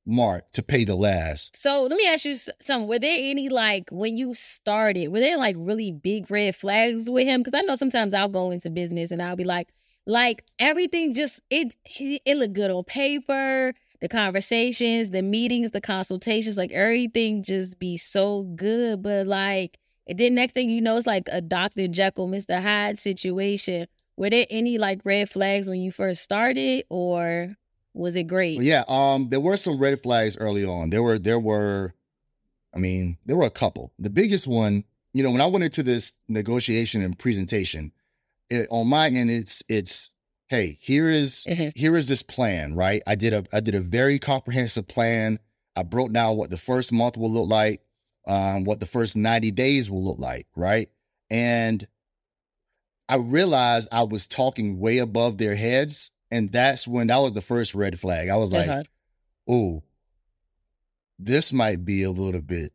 mark 0.05 0.51
to 0.53 0.63
pay 0.63 0.83
the 0.83 0.95
last. 0.95 1.55
So 1.55 1.83
let 1.83 1.97
me 1.97 2.07
ask 2.07 2.25
you 2.25 2.35
something. 2.35 2.87
Were 2.87 2.99
there 2.99 3.17
any 3.19 3.49
like 3.49 3.89
when 3.91 4.17
you 4.17 4.33
started? 4.33 5.09
Were 5.09 5.19
there 5.19 5.37
like 5.37 5.55
really 5.57 5.91
big 5.91 6.29
red 6.31 6.55
flags 6.55 7.09
with 7.09 7.25
him? 7.25 7.41
Because 7.41 7.57
I 7.57 7.61
know 7.61 7.75
sometimes 7.75 8.13
I'll 8.13 8.29
go 8.29 8.51
into 8.51 8.69
business 8.69 9.11
and 9.11 9.21
I'll 9.21 9.35
be 9.35 9.43
like, 9.43 9.69
like 10.05 10.43
everything 10.57 11.13
just 11.13 11.41
it 11.49 11.75
it 11.99 12.37
looked 12.37 12.53
good 12.53 12.71
on 12.71 12.83
paper. 12.83 13.73
The 14.01 14.07
conversations, 14.07 15.09
the 15.09 15.21
meetings, 15.21 15.71
the 15.71 15.81
consultations, 15.81 16.57
like 16.57 16.71
everything 16.71 17.43
just 17.43 17.79
be 17.79 17.97
so 17.97 18.43
good. 18.55 19.03
But 19.03 19.27
like, 19.27 19.77
and 20.09 20.17
then 20.17 20.35
next 20.35 20.53
thing 20.53 20.69
you 20.69 20.81
know, 20.81 20.97
it's 20.97 21.07
like 21.07 21.29
a 21.31 21.39
Dr. 21.39 21.87
Jekyll, 21.87 22.27
Mr. 22.27 22.61
Hyde 22.61 22.97
situation. 22.97 23.87
Were 24.17 24.29
there 24.29 24.47
any 24.49 24.77
like 24.77 25.01
red 25.05 25.29
flags 25.29 25.69
when 25.69 25.79
you 25.79 25.91
first 25.91 26.21
started, 26.21 26.83
or 26.89 27.55
was 27.93 28.15
it 28.15 28.23
great? 28.23 28.61
Yeah, 28.61 28.83
um, 28.89 29.29
there 29.29 29.39
were 29.39 29.55
some 29.55 29.79
red 29.79 30.01
flags 30.01 30.35
early 30.37 30.65
on. 30.65 30.89
There 30.89 31.03
were, 31.03 31.17
there 31.19 31.39
were, 31.39 31.93
I 32.75 32.79
mean, 32.79 33.17
there 33.25 33.37
were 33.37 33.45
a 33.45 33.49
couple. 33.51 33.93
The 33.99 34.09
biggest 34.09 34.47
one, 34.47 34.83
you 35.13 35.23
know, 35.23 35.31
when 35.31 35.41
I 35.41 35.45
went 35.45 35.63
into 35.63 35.83
this 35.83 36.13
negotiation 36.27 37.01
and 37.01 37.17
presentation, 37.17 37.91
it, 38.49 38.67
on 38.71 38.87
my 38.87 39.07
end, 39.07 39.29
it's, 39.31 39.63
it's, 39.69 40.09
hey, 40.47 40.77
here 40.81 41.07
is, 41.07 41.45
Mhm. 41.49 41.71
here 41.75 41.95
is 41.95 42.07
this 42.07 42.23
plan, 42.23 42.75
right? 42.75 43.01
I 43.07 43.15
did 43.15 43.33
a, 43.33 43.43
I 43.53 43.59
did 43.59 43.75
a 43.75 43.79
very 43.79 44.19
comprehensive 44.19 44.87
plan. 44.87 45.39
I 45.75 45.83
broke 45.83 46.11
down 46.11 46.35
what 46.35 46.49
the 46.49 46.57
first 46.57 46.91
month 46.91 47.15
will 47.15 47.31
look 47.31 47.47
like, 47.47 47.81
um, 48.27 48.63
what 48.63 48.79
the 48.79 48.85
first 48.85 49.15
ninety 49.15 49.51
days 49.51 49.89
will 49.89 50.03
look 50.03 50.19
like, 50.19 50.47
right? 50.55 50.87
And 51.29 51.87
I 53.07 53.17
realized 53.17 53.87
I 53.91 54.03
was 54.03 54.27
talking 54.27 54.79
way 54.79 54.99
above 54.99 55.37
their 55.37 55.55
heads. 55.55 56.11
And 56.31 56.47
that's 56.49 56.87
when 56.87 57.07
that 57.07 57.17
was 57.17 57.33
the 57.33 57.41
first 57.41 57.73
red 57.73 57.99
flag. 57.99 58.29
I 58.29 58.35
was 58.35 58.51
like, 58.51 58.67
Uh-huh. 58.69 58.83
oh, 59.49 59.83
this 61.17 61.51
might 61.51 61.83
be 61.83 62.03
a 62.03 62.11
little 62.11 62.41
bit 62.41 62.71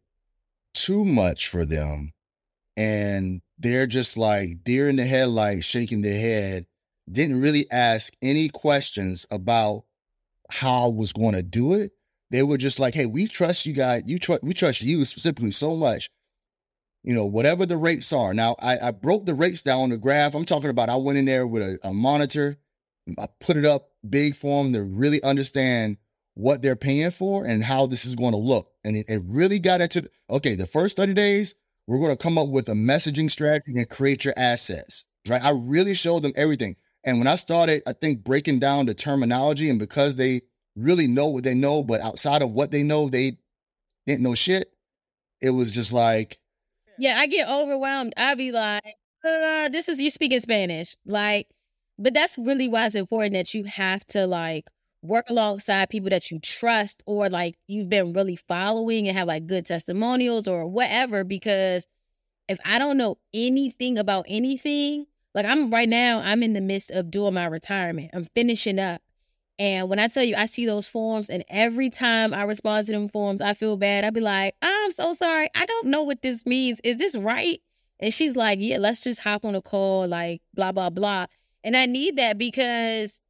too 0.75 1.05
much 1.05 1.47
for 1.49 1.65
them. 1.65 2.13
And 2.77 3.43
they're 3.59 3.87
just 3.87 4.17
like 4.17 4.65
deer 4.65 4.89
in 4.89 4.97
the 4.97 5.07
headlights, 5.07 5.67
shaking 5.67 6.03
their 6.03 6.19
head. 6.21 6.67
didn't 7.11 7.41
really 7.41 7.71
ask 7.71 8.13
any 8.23 8.49
questions 8.49 9.27
about 9.31 9.85
how 10.51 10.87
I 10.87 10.89
was 10.89 11.13
going 11.13 11.35
to 11.35 11.43
do 11.43 11.75
it. 11.75 11.93
They 12.35 12.43
were 12.43 12.59
just 12.59 12.81
like, 12.81 12.95
"Hey, 12.95 13.07
we 13.07 13.29
trust 13.29 13.65
you 13.65 13.73
guys. 13.73 14.03
You 14.07 14.19
trust 14.19 14.43
we 14.43 14.55
trust 14.55 14.83
you 14.83 15.05
specifically 15.05 15.53
so 15.53 15.77
much. 15.77 16.11
You 17.05 17.15
know, 17.15 17.27
whatever 17.27 17.65
the 17.65 17.77
rates 17.77 18.13
are." 18.13 18.35
Now, 18.35 18.57
I, 18.59 18.89
I 18.89 18.91
broke 18.91 19.25
the 19.25 19.35
rates 19.35 19.63
down 19.63 19.83
on 19.83 19.91
the 19.91 19.99
graph. 19.99 20.35
I'm 20.35 20.45
talking 20.45 20.69
about. 20.69 20.89
I 20.89 20.97
went 20.97 21.17
in 21.17 21.27
there 21.27 21.47
with 21.47 21.63
a, 21.63 21.79
a 21.85 21.93
monitor. 21.93 22.59
I 23.21 23.29
put 23.39 23.57
it 23.57 23.65
up 23.65 23.91
big 24.11 24.35
for 24.35 24.65
them 24.65 24.73
to 24.73 24.83
really 24.83 25.23
understand 25.23 25.99
what 26.35 26.61
they're 26.61 26.75
paying 26.75 27.13
for 27.13 27.45
and 27.45 27.63
how 27.63 27.87
this 27.87 28.05
is 28.05 28.17
going 28.17 28.33
to 28.33 28.37
look. 28.37 28.69
And 28.83 28.97
it, 28.97 29.07
it 29.09 29.23
really 29.27 29.61
got 29.61 29.81
into 29.81 30.11
okay. 30.29 30.57
The 30.57 30.67
first 30.67 30.97
30 30.97 31.15
days, 31.15 31.55
we're 31.87 32.01
going 32.01 32.17
to 32.17 32.21
come 32.21 32.37
up 32.37 32.49
with 32.49 32.69
a 32.69 32.73
messaging 32.73 33.31
strategy 33.31 33.79
and 33.79 33.89
create 33.89 34.25
your 34.25 34.35
assets. 34.37 35.05
Right? 35.29 35.45
I 35.45 35.53
really 35.53 35.95
showed 35.95 36.25
them 36.25 36.33
everything. 36.35 36.75
And 37.05 37.19
when 37.19 37.29
I 37.29 37.37
started, 37.37 37.85
I 37.87 37.93
think 37.93 38.25
breaking 38.25 38.59
down 38.59 38.87
the 38.87 38.95
terminology, 38.95 39.71
and 39.71 39.79
because 39.79 40.17
they 40.17 40.41
really 40.77 41.07
know 41.07 41.27
what 41.29 41.45
they 41.45 41.55
know, 41.55 41.83
but 41.83 42.01
outside 42.01 42.43
of 42.43 42.53
what 42.53 42.71
they 42.71 42.83
know, 42.83 43.09
they 43.09 43.39
didn't 44.07 44.23
know 44.23 44.35
shit. 44.35 44.69
It 45.41 45.51
was 45.51 45.71
just 45.71 45.93
like, 45.93 46.39
yeah, 46.99 47.17
I 47.19 47.27
get 47.27 47.49
overwhelmed. 47.49 48.15
I 48.17 48.35
be 48.35 48.53
like, 48.53 48.97
uh, 49.25 49.69
this 49.69 49.89
is 49.89 50.01
you 50.01 50.11
speaking 50.11 50.41
Spanish, 50.41 50.97
like, 51.07 51.49
but 51.99 52.15
that's 52.15 52.37
really 52.39 52.69
why 52.69 52.87
it's 52.87 52.95
important 52.95 53.35
that 53.35 53.55
you 53.55 53.65
have 53.65 54.05
to 54.09 54.27
like 54.27 54.67
work 55.03 55.29
alongside 55.29 55.91
people 55.91 56.11
that 56.11 56.31
you 56.31 56.39
trust 56.41 57.03
or 57.07 57.29
like 57.29 57.57
you've 57.69 57.91
been 57.91 58.13
really 58.13 58.37
following 58.37 59.07
and 59.07 59.17
have 59.17 59.29
like 59.29 59.47
good 59.47 59.67
testimonials 59.67 60.49
or 60.49 60.67
whatever. 60.67 61.25
Because 61.25 61.87
if 62.49 62.59
I 62.65 62.79
don't 62.79 62.97
know 62.97 63.19
anything 63.33 63.99
about 63.99 64.25
anything, 64.29 65.07
like 65.35 65.47
I'm 65.47 65.71
right 65.71 65.89
now, 65.89 66.21
I'm 66.21 66.43
in 66.43 66.55
the 66.55 66.61
midst 66.61 66.91
of 66.91 67.11
doing 67.11 67.35
my 67.35 67.47
retirement. 67.47 68.11
I'm 68.15 68.27
finishing 68.35 68.79
up. 68.79 69.03
And 69.59 69.89
when 69.89 69.99
I 70.01 70.09
tell 70.09 70.25
you, 70.25 70.35
I 70.37 70.47
see 70.47 70.67
those 70.67 70.89
forms, 70.89 71.31
and 71.31 71.45
every 71.49 71.89
time 71.89 72.35
I 72.35 72.43
respond 72.43 72.87
to 72.87 72.93
them 72.93 73.09
forms, 73.09 73.41
I 73.41 73.55
feel 73.55 73.77
bad. 73.77 74.05
I'd 74.05 74.15
be 74.15 74.21
like, 74.21 74.55
I'm 74.61 74.91
so 74.91 75.15
sorry. 75.15 75.49
I 75.55 75.65
don't 75.65 75.87
know 75.87 76.03
what 76.03 76.23
this 76.23 76.45
means. 76.45 76.81
Is 76.83 76.97
this 76.97 77.17
right? 77.17 77.61
And 78.01 78.13
she's 78.13 78.35
like, 78.35 78.59
Yeah, 78.61 78.79
let's 78.79 79.03
just 79.03 79.21
hop 79.21 79.45
on 79.45 79.55
a 79.55 79.63
call, 79.63 80.09
like, 80.09 80.43
blah, 80.55 80.73
blah, 80.73 80.91
blah. 80.91 81.27
And 81.63 81.77
I 81.77 81.87
need 81.87 82.17
that 82.17 82.37
because 82.37 83.21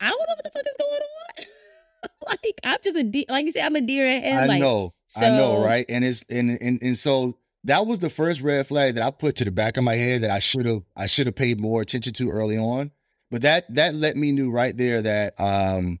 I 0.00 0.08
don't 0.08 0.18
know 0.18 0.34
what 0.34 0.44
the 0.44 0.50
fuck 0.50 0.64
is 0.66 0.76
going 0.78 1.00
on. 1.02 2.38
like, 2.44 2.60
I'm 2.64 2.78
just 2.82 2.96
a 2.96 3.02
de- 3.04 3.26
like 3.28 3.46
you 3.46 3.52
said, 3.52 3.64
I'm 3.64 3.76
a 3.76 3.80
deer 3.82 4.06
in 4.06 4.22
head. 4.22 4.38
I 4.38 4.46
like, 4.46 4.60
know, 4.60 4.94
so, 5.06 5.26
I 5.26 5.30
know, 5.30 5.62
right? 5.62 5.84
And 5.88 6.04
it's 6.04 6.24
and 6.30 6.58
and 6.60 6.82
and 6.82 6.96
so 6.96 7.38
that 7.64 7.86
was 7.86 7.98
the 7.98 8.10
first 8.10 8.40
red 8.40 8.66
flag 8.66 8.94
that 8.94 9.02
I 9.02 9.10
put 9.10 9.36
to 9.36 9.44
the 9.44 9.50
back 9.50 9.76
of 9.76 9.84
my 9.84 9.94
head 9.94 10.22
that 10.22 10.30
I 10.30 10.38
should 10.38 10.66
have 10.66 10.82
I 10.96 11.06
should 11.06 11.26
have 11.26 11.36
paid 11.36 11.60
more 11.60 11.82
attention 11.82 12.12
to 12.14 12.30
early 12.30 12.56
on. 12.56 12.90
But 13.30 13.42
that 13.42 13.74
that 13.74 13.94
let 13.94 14.16
me 14.16 14.32
knew 14.32 14.50
right 14.50 14.76
there 14.76 15.02
that 15.02 15.34
um 15.40 15.98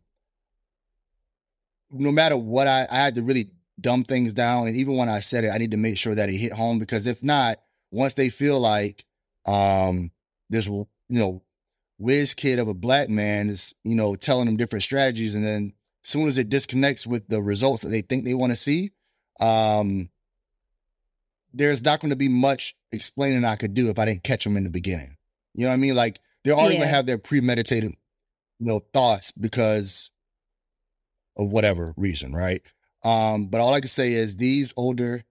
no 1.90 2.12
matter 2.12 2.36
what 2.36 2.66
I, 2.66 2.86
I 2.90 2.96
had 2.96 3.14
to 3.16 3.22
really 3.22 3.50
dumb 3.80 4.04
things 4.04 4.32
down. 4.32 4.66
And 4.68 4.76
even 4.76 4.96
when 4.96 5.08
I 5.08 5.20
said 5.20 5.44
it, 5.44 5.50
I 5.50 5.58
need 5.58 5.72
to 5.72 5.76
make 5.76 5.98
sure 5.98 6.14
that 6.14 6.28
it 6.28 6.36
hit 6.36 6.52
home 6.52 6.78
because 6.78 7.06
if 7.06 7.22
not, 7.22 7.58
once 7.90 8.14
they 8.14 8.28
feel 8.28 8.60
like 8.60 9.04
um 9.46 10.10
this 10.50 10.66
you 10.66 10.86
know 11.08 11.42
whiz 11.98 12.34
kid 12.34 12.58
of 12.58 12.68
a 12.68 12.74
black 12.74 13.08
man 13.08 13.48
is, 13.48 13.74
you 13.84 13.94
know, 13.94 14.14
telling 14.14 14.46
them 14.46 14.56
different 14.56 14.82
strategies 14.82 15.34
and 15.34 15.44
then 15.44 15.72
as 16.04 16.10
soon 16.10 16.28
as 16.28 16.36
it 16.36 16.48
disconnects 16.48 17.06
with 17.06 17.26
the 17.28 17.42
results 17.42 17.82
that 17.82 17.88
they 17.88 18.02
think 18.02 18.24
they 18.24 18.34
want 18.34 18.52
to 18.52 18.56
see, 18.56 18.92
um, 19.40 20.08
there's 21.52 21.82
not 21.82 22.00
going 22.00 22.10
to 22.10 22.16
be 22.16 22.28
much 22.28 22.74
explaining 22.92 23.44
I 23.44 23.56
could 23.56 23.74
do 23.74 23.88
if 23.90 23.98
I 23.98 24.04
didn't 24.04 24.22
catch 24.22 24.44
them 24.44 24.56
in 24.56 24.64
the 24.64 24.70
beginning. 24.70 25.16
You 25.54 25.64
know 25.64 25.70
what 25.70 25.74
I 25.74 25.78
mean? 25.78 25.96
Like 25.96 26.20
they're 26.46 26.54
already 26.54 26.76
Yeah. 26.76 26.84
have 26.84 27.06
their 27.06 27.18
premeditated, 27.18 27.90
you 28.60 28.66
know, 28.66 28.78
thoughts 28.78 29.32
because 29.32 30.12
of 31.36 31.50
whatever 31.50 31.92
reason, 31.96 32.32
right? 32.32 32.62
Um, 33.04 33.48
but 33.48 33.60
all 33.60 33.74
I 33.74 33.80
can 33.80 33.88
say 33.88 34.12
is 34.12 34.36
these 34.36 34.72
older, 34.76 35.24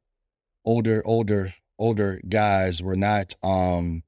older, 0.65 1.01
older, 1.05 1.53
older 1.79 2.19
guys 2.27 2.83
were 2.83 2.97
not 2.97 3.33
um 3.43 4.03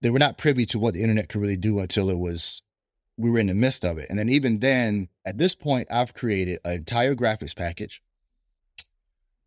they 0.00 0.08
were 0.10 0.18
not 0.18 0.38
privy 0.38 0.66
to 0.66 0.78
what 0.78 0.94
the 0.94 1.02
internet 1.02 1.28
could 1.28 1.40
really 1.40 1.56
do 1.56 1.78
until 1.80 2.08
it 2.10 2.18
was 2.18 2.62
we 3.16 3.30
were 3.30 3.38
in 3.38 3.46
the 3.46 3.54
midst 3.54 3.84
of 3.84 3.98
it. 3.98 4.08
And 4.10 4.18
then 4.18 4.28
even 4.28 4.58
then, 4.60 5.08
at 5.24 5.38
this 5.38 5.54
point, 5.54 5.88
I've 5.90 6.14
created 6.14 6.58
an 6.64 6.72
entire 6.72 7.14
graphics 7.14 7.54
package, 7.56 8.02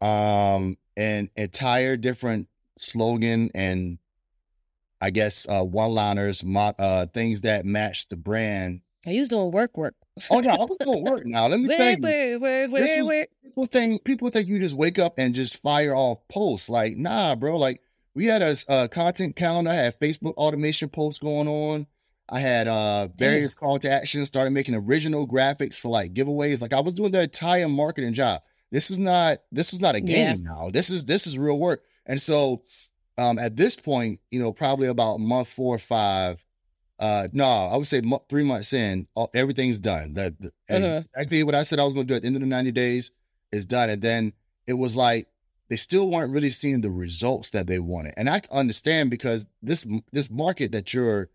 um, 0.02 0.78
an 0.96 1.30
entire 1.36 1.98
different 1.98 2.48
slogan 2.78 3.52
and 3.54 4.00
I 5.02 5.10
guess 5.12 5.48
uh, 5.50 5.64
one-liners, 5.64 6.44
mo- 6.44 6.74
uh, 6.80 7.06
things 7.08 7.42
that 7.42 7.66
match 7.66 8.08
the 8.10 8.18
brand. 8.18 8.82
I 9.06 9.14
was 9.14 9.30
doing 9.30 9.52
work, 9.52 9.78
work. 9.78 9.96
Oh 10.32 10.40
no, 10.40 10.50
I 10.50 10.66
was 10.66 10.78
doing 10.80 11.04
work 11.04 11.22
now. 11.26 11.48
Let 11.48 11.60
me 11.60 11.68
tell 11.76 11.92
you, 11.94 12.02
where, 12.02 12.40
where, 12.40 12.68
this 12.68 12.90
where, 12.92 13.00
was- 13.00 13.10
where? 13.10 13.28
people 13.44 13.66
think 13.66 14.04
people 14.04 14.30
think 14.30 14.48
you 14.48 14.60
just 14.60 14.76
wake 14.76 15.00
up 15.00 15.14
and 15.18 15.34
just 15.36 15.62
fire 15.62 15.96
off 15.96 16.20
posts. 16.28 16.70
Like, 16.70 16.98
nah, 16.98 17.36
bro. 17.36 17.58
Like, 17.58 17.82
we 18.16 18.26
had 18.26 18.42
a, 18.42 18.56
a 18.70 18.88
content 18.90 19.36
calendar. 19.36 19.70
I 19.72 19.76
had 19.76 20.00
Facebook 20.00 20.34
automation 20.34 20.90
posts 20.90 21.20
going 21.20 21.48
on. 21.48 21.86
I 22.30 22.40
had 22.40 22.68
uh 22.68 23.08
various 23.16 23.54
call 23.54 23.80
to 23.80 23.90
action. 23.92 24.26
Started 24.26 24.50
making 24.52 24.76
original 24.76 25.28
graphics 25.28 25.76
for 25.80 25.90
like 25.90 26.14
giveaways. 26.14 26.62
Like, 26.62 26.74
I 26.74 26.82
was 26.82 26.94
doing 26.96 27.12
the 27.12 27.22
entire 27.22 27.70
marketing 27.70 28.14
job. 28.14 28.42
This 28.72 28.92
is 28.92 28.98
not 28.98 29.38
this 29.52 29.72
is 29.72 29.80
not 29.80 29.96
a 29.96 30.02
Yeah. 30.02 30.34
game 30.34 30.44
now. 30.44 30.70
This 30.74 30.90
is 30.90 31.06
this 31.06 31.26
is 31.28 31.38
real 31.38 31.60
work. 31.60 31.84
And 32.06 32.20
so, 32.22 32.64
um, 33.18 33.40
at 33.40 33.56
this 33.56 33.76
point, 33.76 34.20
you 34.30 34.40
know, 34.40 34.52
probably 34.54 34.88
about 34.88 35.20
month 35.20 35.50
four 35.50 35.76
or 35.76 35.80
five. 35.80 36.44
Uh, 37.00 37.28
no, 37.32 37.46
I 37.46 37.78
would 37.78 37.86
say 37.88 38.02
mo- 38.02 38.24
three 38.28 38.44
months 38.44 38.74
in, 38.74 39.08
all, 39.14 39.30
everything's 39.36 39.80
done. 39.80 40.14
That 40.16 40.34
Uh-huh. 40.70 40.98
exactly 40.98 41.44
what 41.44 41.56
I 41.56 41.64
said 41.64 41.80
I 41.80 41.84
was 41.84 41.94
going 41.94 42.08
to 42.08 42.12
do 42.12 42.16
at 42.16 42.22
the 42.22 42.28
end 42.28 42.36
of 42.36 42.42
the 42.42 42.48
ninety 42.48 42.72
days 42.72 43.12
is 43.52 43.66
done. 43.66 43.90
And 43.90 44.02
then 44.02 44.34
it 44.66 44.74
was 44.74 44.96
like 44.96 45.28
they 45.70 45.76
still 45.76 46.10
weren't 46.10 46.34
really 46.34 46.50
seeing 46.50 46.82
the 46.82 46.90
results 46.90 47.52
that 47.52 47.68
they 47.68 47.80
wanted. 47.80 48.14
And 48.18 48.30
I 48.30 48.40
can 48.40 48.52
understand 48.52 49.12
because 49.12 49.46
this 49.62 49.88
this 50.12 50.32
market 50.32 50.72
that 50.72 50.94
you're 50.94 51.30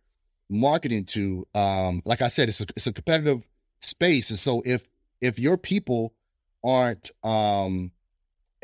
marketing 0.50 1.04
to, 1.04 1.46
um, 1.54 2.02
like 2.04 2.22
I 2.22 2.28
said, 2.28 2.48
it's 2.48 2.60
a 2.60 2.66
it's 2.76 2.86
a 2.88 2.92
competitive 2.92 3.46
space. 3.80 4.30
And 4.30 4.38
so 4.38 4.62
if 4.66 4.90
if 5.20 5.38
your 5.38 5.56
people 5.56 6.12
aren't 6.64 7.10
um 7.22 7.92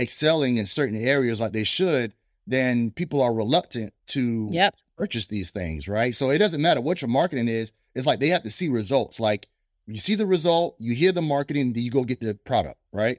excelling 0.01 0.57
in 0.57 0.67
certain 0.67 0.97
areas 0.97 1.41
like 1.41 1.53
they 1.53 1.65
should, 1.65 2.13
then 2.49 2.91
people 2.91 3.23
are 3.23 3.33
reluctant 3.35 3.93
to 4.07 4.49
Yep. 4.51 4.75
purchase 4.97 5.27
these 5.27 5.51
things, 5.51 5.87
right? 5.87 6.17
So 6.17 6.31
it 6.31 6.39
doesn't 6.39 6.63
matter 6.63 6.81
what 6.81 7.03
your 7.03 7.11
marketing 7.11 7.47
is. 7.47 7.73
It's 7.95 8.07
like 8.07 8.21
they 8.21 8.29
have 8.29 8.43
to 8.45 8.51
see 8.51 8.69
results. 8.69 9.21
Like 9.21 9.47
you 9.87 9.99
see 9.99 10.15
the 10.15 10.27
result, 10.27 10.77
you 10.79 10.95
hear 10.95 11.13
the 11.13 11.23
marketing, 11.23 11.75
then 11.75 11.83
you 11.83 11.91
go 11.91 12.05
get 12.05 12.21
the 12.21 12.35
product, 12.35 12.81
right? 12.93 13.19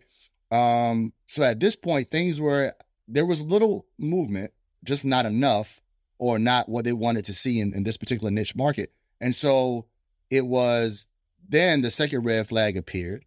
Um, 0.51 1.13
so 1.27 1.43
at 1.43 1.59
this 1.59 1.75
point, 1.75 2.09
things 2.09 2.41
were 2.41 2.73
there 3.07 3.25
was 3.25 3.41
little 3.41 3.85
movement, 3.99 4.51
just 4.83 5.05
not 5.05 5.25
enough, 5.25 5.81
or 6.17 6.39
not 6.39 6.67
what 6.67 6.85
they 6.85 6.93
wanted 6.93 7.25
to 7.25 7.33
see 7.33 7.59
in, 7.59 7.73
in 7.73 7.83
this 7.83 7.97
particular 7.97 8.31
niche 8.31 8.55
market. 8.55 8.91
And 9.21 9.35
so 9.35 9.85
it 10.31 10.45
was 10.45 11.05
then 11.47 11.81
the 11.81 11.91
second 11.91 12.25
red 12.25 12.47
flag 12.47 12.77
appeared. 12.77 13.25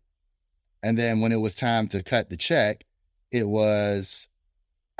And 0.83 0.99
then 0.99 1.21
when 1.21 1.31
it 1.31 1.41
was 1.41 1.55
time 1.55 1.87
to 1.89 2.03
cut 2.03 2.29
the 2.29 2.37
check, 2.37 2.85
it 3.31 3.49
was 3.49 4.29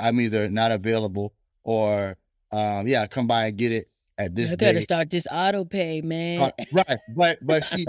I'm 0.03 0.19
either 0.21 0.47
not 0.49 0.71
available 0.71 1.33
or 1.63 2.17
um 2.51 2.87
yeah, 2.87 3.07
come 3.07 3.25
by 3.27 3.47
and 3.47 3.57
get 3.57 3.71
it 3.71 3.85
at 4.17 4.35
this 4.35 4.53
I 4.53 4.55
gotta 4.57 4.81
start 4.81 5.09
this 5.09 5.27
auto 5.31 5.65
pay, 5.65 6.01
man. 6.01 6.41
Uh, 6.41 6.51
right. 6.71 6.99
But 7.15 7.37
but 7.41 7.63
see, 7.71 7.85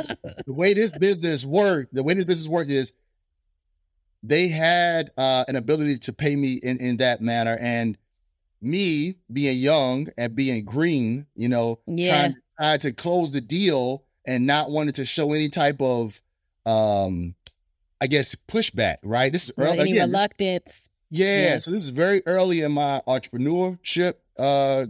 the 0.46 0.52
way 0.52 0.72
this 0.74 0.96
business 0.96 1.44
worked, 1.44 1.94
the 1.94 2.02
way 2.02 2.14
this 2.14 2.24
business 2.24 2.48
worked 2.48 2.70
is 2.70 2.92
they 4.22 4.48
had 4.48 5.10
uh, 5.18 5.44
an 5.48 5.56
ability 5.56 5.98
to 5.98 6.12
pay 6.12 6.34
me 6.34 6.54
in 6.62 6.78
in 6.78 6.96
that 6.98 7.20
manner, 7.20 7.58
and 7.60 7.98
me 8.62 9.16
being 9.30 9.58
young 9.58 10.08
and 10.16 10.34
being 10.34 10.64
green, 10.64 11.26
you 11.34 11.48
know, 11.48 11.78
Yeah. 11.86 12.08
trying, 12.08 12.34
trying 12.58 12.78
to 12.78 12.92
close 12.92 13.30
the 13.30 13.42
deal 13.42 14.04
and 14.26 14.46
not 14.46 14.70
wanting 14.70 14.94
to 14.94 15.04
show 15.04 15.34
any 15.34 15.50
type 15.50 15.78
of, 15.82 16.22
um, 16.64 17.34
I 18.00 18.06
guess 18.06 18.34
pushback. 18.34 18.96
Right. 19.04 19.30
This 19.30 19.50
is 19.50 19.52
early. 19.58 19.80
any 19.80 19.90
again, 19.90 20.10
this- 20.10 20.20
reluctance. 20.40 20.88
Yeah, 21.14 21.52
Yeah. 21.52 21.58
so 21.58 21.70
this 21.70 21.82
is 21.82 21.88
very 21.90 22.22
early 22.26 22.60
in 22.62 22.72
my 22.72 23.00
entrepreneurship 23.06 24.14
uh 24.38 24.86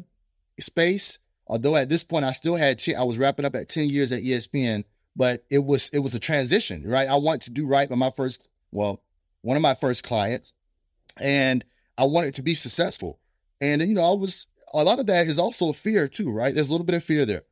space. 0.58 1.18
Although 1.46 1.76
at 1.76 1.88
this 1.90 2.02
point 2.02 2.24
I 2.24 2.32
still 2.32 2.56
had 2.56 2.78
10, 2.78 2.96
I 2.96 3.04
was 3.04 3.18
wrapping 3.18 3.44
up 3.44 3.54
at 3.54 3.68
10 3.68 3.88
years 3.90 4.12
at 4.12 4.22
ESPN, 4.22 4.84
but 5.14 5.44
it 5.50 5.62
was 5.62 5.90
it 5.90 5.98
was 5.98 6.14
a 6.14 6.18
transition, 6.20 6.82
right? 6.86 7.08
I 7.08 7.16
want 7.16 7.42
to 7.42 7.50
do 7.50 7.66
right 7.66 7.88
by 7.88 7.96
my 7.96 8.10
first 8.10 8.48
well, 8.72 9.02
one 9.42 9.56
of 9.56 9.62
my 9.62 9.74
first 9.74 10.02
clients 10.04 10.52
and 11.20 11.64
I 11.98 12.04
wanted 12.04 12.34
to 12.34 12.42
be 12.42 12.54
successful. 12.54 13.18
And 13.60 13.82
you 13.82 13.94
know, 13.94 14.04
I 14.10 14.14
was 14.14 14.46
a 14.72 14.82
lot 14.82 14.98
of 14.98 15.06
that 15.06 15.26
is 15.26 15.38
also 15.38 15.72
fear 15.72 16.08
too, 16.08 16.30
right? 16.32 16.54
There's 16.54 16.68
a 16.68 16.72
little 16.72 16.86
bit 16.86 16.96
of 16.96 17.04
fear 17.04 17.24
there. 17.26 17.42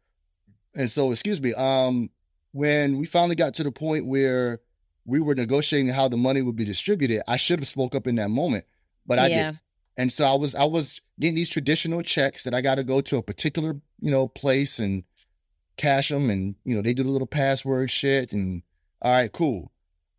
And 0.74 0.90
so, 0.90 1.10
excuse 1.10 1.40
me, 1.40 1.52
um 1.54 2.08
when 2.52 2.98
we 2.98 3.06
finally 3.06 3.34
got 3.36 3.54
to 3.54 3.62
the 3.62 3.72
point 3.72 4.06
where 4.06 4.60
we 5.04 5.20
were 5.20 5.34
negotiating 5.34 5.88
how 5.88 6.08
the 6.08 6.16
money 6.16 6.42
would 6.42 6.56
be 6.56 6.64
distributed, 6.64 7.22
I 7.28 7.36
should 7.36 7.60
have 7.60 7.68
spoke 7.68 7.94
up 7.94 8.06
in 8.06 8.16
that 8.16 8.30
moment, 8.30 8.64
but 9.06 9.18
I 9.18 9.28
yeah. 9.28 9.42
didn't. 9.44 9.58
And 9.98 10.12
so 10.12 10.26
I 10.26 10.34
was 10.34 10.54
I 10.54 10.64
was 10.64 11.02
getting 11.20 11.36
these 11.36 11.50
traditional 11.50 12.02
checks 12.02 12.44
that 12.44 12.54
I 12.54 12.62
got 12.62 12.76
to 12.76 12.84
go 12.84 13.00
to 13.02 13.18
a 13.18 13.22
particular 13.22 13.74
you 14.00 14.10
know 14.10 14.26
place 14.26 14.78
and 14.78 15.04
cash 15.76 16.08
them, 16.08 16.30
and 16.30 16.54
you 16.64 16.74
know 16.74 16.82
they 16.82 16.94
do 16.94 17.02
the 17.02 17.10
little 17.10 17.26
password 17.26 17.90
shit, 17.90 18.32
and 18.32 18.62
all 19.02 19.12
right, 19.12 19.30
cool. 19.30 19.70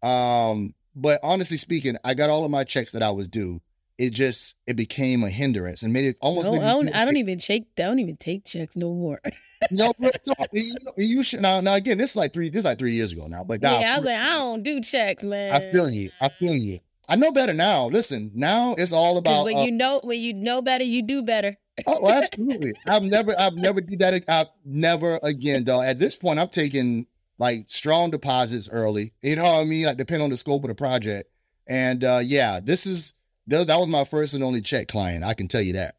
Um, 0.03 0.75
but 0.95 1.19
honestly 1.23 1.57
speaking, 1.57 1.97
I 2.03 2.13
got 2.13 2.29
all 2.29 2.45
of 2.45 2.51
my 2.51 2.63
checks 2.63 2.91
that 2.91 3.01
I 3.01 3.11
was 3.11 3.27
due. 3.27 3.61
It 3.97 4.11
just 4.11 4.57
it 4.67 4.75
became 4.75 5.23
a 5.23 5.29
hindrance 5.29 5.81
and 5.81 5.91
made 5.91 6.05
it 6.05 6.17
almost. 6.21 6.47
No, 6.47 6.53
made 6.53 6.63
I, 6.63 6.71
don't, 6.71 6.95
I 6.95 7.05
don't 7.05 7.17
even 7.17 7.39
take. 7.39 7.67
I 7.79 7.83
don't 7.83 7.99
even 7.99 8.17
take 8.17 8.45
checks 8.45 8.75
no 8.75 8.93
more. 8.93 9.19
no, 9.71 9.93
no, 9.99 10.11
you, 10.51 10.73
you 10.97 11.23
should 11.23 11.41
now. 11.41 11.59
Now 11.61 11.75
again, 11.75 11.97
this 11.97 12.11
is 12.11 12.15
like 12.15 12.33
three. 12.33 12.49
This 12.49 12.59
is 12.59 12.65
like 12.65 12.79
three 12.79 12.93
years 12.93 13.11
ago 13.11 13.27
now. 13.27 13.43
But 13.43 13.61
yeah, 13.61 13.95
I 13.95 13.97
was 13.97 14.05
like, 14.05 14.17
I 14.17 14.37
don't 14.37 14.63
do 14.63 14.81
checks, 14.81 15.23
man. 15.23 15.53
I 15.53 15.71
feel 15.71 15.89
you. 15.89 16.09
I 16.21 16.29
feel 16.29 16.53
you. 16.53 16.79
I 17.07 17.15
know 17.15 17.31
better 17.31 17.53
now. 17.53 17.87
Listen, 17.87 18.31
now 18.33 18.75
it's 18.77 18.93
all 18.93 19.17
about. 19.17 19.45
when 19.45 19.57
uh, 19.57 19.63
you 19.63 19.71
know 19.71 20.01
when 20.03 20.19
you 20.19 20.33
know 20.33 20.61
better, 20.61 20.83
you 20.83 21.01
do 21.01 21.21
better. 21.21 21.57
oh, 21.87 22.09
absolutely. 22.23 22.71
I've 22.87 23.03
never, 23.03 23.37
I've 23.39 23.55
never 23.55 23.81
did 23.81 23.99
that. 23.99 24.23
I've 24.27 24.47
never 24.65 25.19
again, 25.23 25.63
though. 25.65 25.81
At 25.81 25.99
this 25.99 26.15
point, 26.15 26.39
I'm 26.39 26.49
taking 26.49 27.07
like 27.39 27.65
strong 27.67 28.11
deposits 28.11 28.69
early. 28.71 29.13
You 29.21 29.35
know 29.35 29.43
what 29.43 29.61
I 29.61 29.65
mean? 29.65 29.85
Like 29.85 29.97
depending 29.97 30.23
on 30.23 30.29
the 30.29 30.37
scope 30.37 30.63
of 30.63 30.69
the 30.69 30.75
project. 30.75 31.29
And 31.67 32.03
uh 32.03 32.19
yeah, 32.23 32.59
this 32.61 32.85
is 32.85 33.13
that, 33.47 33.67
that 33.67 33.79
was 33.79 33.89
my 33.89 34.03
first 34.03 34.33
and 34.33 34.43
only 34.43 34.61
check 34.61 34.87
client. 34.87 35.23
I 35.23 35.33
can 35.33 35.47
tell 35.47 35.61
you 35.61 35.73
that. 35.73 35.95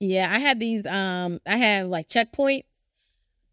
Yeah, 0.00 0.30
I 0.30 0.38
had 0.40 0.58
these. 0.58 0.84
Um, 0.86 1.40
I 1.46 1.56
have 1.56 1.86
like 1.86 2.08
checkpoints. 2.08 2.64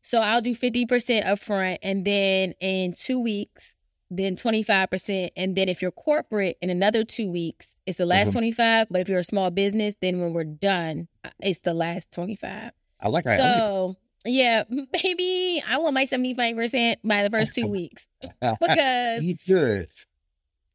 So 0.02 0.22
I'll 0.22 0.42
do 0.42 0.56
fifty 0.56 0.86
percent 0.86 1.26
upfront, 1.26 1.80
and 1.84 2.06
then 2.06 2.54
in 2.62 2.94
two 2.94 3.20
weeks, 3.20 3.76
then 4.10 4.36
twenty 4.36 4.64
five 4.64 4.90
percent, 4.90 5.34
and 5.36 5.56
then 5.56 5.70
if 5.70 5.82
you're 5.82 5.92
corporate, 5.92 6.58
in 6.62 6.70
another 6.70 7.04
two 7.04 7.30
weeks, 7.30 7.76
it's 7.86 7.98
the 7.98 8.06
last 8.06 8.30
Mhm. 8.30 8.32
twenty 8.34 8.52
five. 8.52 8.88
But 8.90 9.02
if 9.02 9.10
you're 9.10 9.20
a 9.20 9.24
small 9.24 9.52
business, 9.52 9.96
then 10.02 10.20
when 10.22 10.34
we're 10.34 10.44
done, 10.46 11.08
uh, 11.24 11.30
it's 11.42 11.60
the 11.60 11.74
last 11.74 12.12
twenty 12.14 12.36
five. 12.36 12.72
I 13.02 13.10
like 13.10 13.26
that. 13.26 13.38
So 13.40 13.96
yeah, 14.26 14.64
maybe 15.04 15.62
I 15.68 15.78
want 15.78 15.94
my 15.94 16.06
seventy 16.06 16.34
five 16.34 16.56
percent 16.56 17.00
by 17.04 17.24
the 17.24 17.30
first 17.30 17.54
two 17.54 17.68
weeks 17.72 18.08
because 18.62 19.24
you 19.24 19.36
should. 19.44 19.90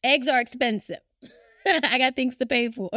eggs 0.02 0.28
are 0.28 0.40
expensive. 0.40 0.99
I 1.66 1.97
got 1.99 2.14
things 2.14 2.37
to 2.37 2.47
pay 2.47 2.69
for. 2.69 2.90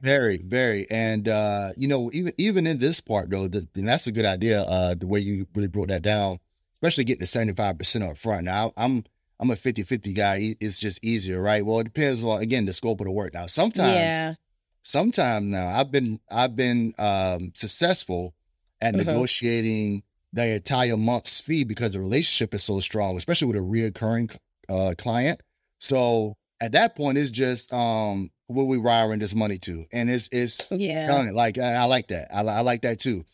Very, 0.00 0.38
very, 0.44 0.86
and 0.90 1.28
uh, 1.28 1.70
you 1.76 1.88
know, 1.88 2.10
even 2.12 2.32
even 2.38 2.66
in 2.66 2.78
this 2.78 3.00
part 3.00 3.30
though, 3.30 3.48
the, 3.48 3.66
and 3.74 3.88
that's 3.88 4.06
a 4.06 4.12
good 4.12 4.24
idea. 4.26 4.62
Uh, 4.62 4.94
the 4.94 5.06
way 5.06 5.20
you 5.20 5.46
really 5.54 5.68
broke 5.68 5.88
that 5.88 6.02
down, 6.02 6.38
especially 6.74 7.04
getting 7.04 7.20
the 7.20 7.26
seventy 7.26 7.52
five 7.52 7.78
percent 7.78 8.04
up 8.04 8.16
front. 8.16 8.44
Now, 8.44 8.72
I'm 8.76 9.04
I'm 9.40 9.50
a 9.50 9.54
50-50 9.54 10.14
guy. 10.14 10.56
It's 10.60 10.78
just 10.78 11.04
easier, 11.04 11.40
right? 11.40 11.64
Well, 11.64 11.80
it 11.80 11.84
depends 11.84 12.22
on 12.24 12.40
again 12.42 12.66
the 12.66 12.72
scope 12.72 13.00
of 13.00 13.06
the 13.06 13.12
work. 13.12 13.34
Now, 13.34 13.46
sometimes, 13.46 13.88
Yeah, 13.88 14.34
sometimes 14.82 15.46
now 15.46 15.68
I've 15.68 15.90
been 15.90 16.20
I've 16.30 16.56
been 16.56 16.94
um, 16.98 17.52
successful 17.54 18.34
at 18.80 18.94
Uh-huh. 18.94 19.04
negotiating 19.04 20.02
the 20.32 20.54
entire 20.56 20.96
month's 20.96 21.40
fee 21.40 21.64
because 21.64 21.92
the 21.94 22.00
relationship 22.00 22.52
is 22.54 22.64
so 22.64 22.80
strong, 22.80 23.16
especially 23.16 23.48
with 23.48 23.56
a 23.56 23.60
reoccurring 23.60 24.36
uh, 24.68 24.94
client. 24.98 25.40
So 25.78 26.36
at 26.60 26.72
that 26.72 26.96
point, 26.96 27.18
it's 27.18 27.30
just 27.30 27.72
um, 27.72 28.30
what 28.46 28.64
we 28.64 28.78
wiring 28.78 29.18
this 29.18 29.34
money 29.34 29.58
to, 29.58 29.84
and 29.92 30.10
it's 30.10 30.28
it's 30.32 30.70
yeah. 30.70 31.06
done. 31.06 31.34
Like 31.34 31.58
I, 31.58 31.74
I 31.74 31.84
like 31.84 32.08
that. 32.08 32.28
I, 32.34 32.40
I 32.40 32.60
like 32.60 32.82
that 32.82 33.00
too. 33.00 33.24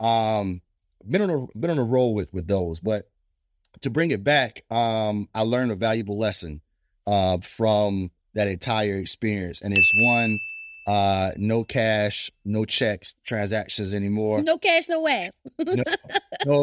Um, 0.00 0.60
been 1.08 1.22
on 1.22 1.30
a 1.30 1.58
been 1.58 1.70
on 1.70 1.78
a 1.78 1.84
roll 1.84 2.14
with 2.14 2.32
with 2.32 2.46
those, 2.46 2.80
but 2.80 3.04
to 3.82 3.90
bring 3.90 4.10
it 4.10 4.24
back, 4.24 4.64
um, 4.70 5.28
I 5.34 5.42
learned 5.42 5.72
a 5.72 5.76
valuable 5.76 6.18
lesson 6.18 6.60
uh, 7.06 7.38
from 7.38 8.10
that 8.34 8.48
entire 8.48 8.96
experience, 8.96 9.62
and 9.62 9.76
it's 9.76 9.92
one: 9.94 10.38
uh, 10.88 11.32
no 11.36 11.64
cash, 11.64 12.30
no 12.46 12.64
checks 12.64 13.14
transactions 13.22 13.92
anymore. 13.92 14.42
No 14.42 14.56
cash, 14.56 14.88
no 14.88 15.06
ass. 15.06 15.30
No, 16.46 16.62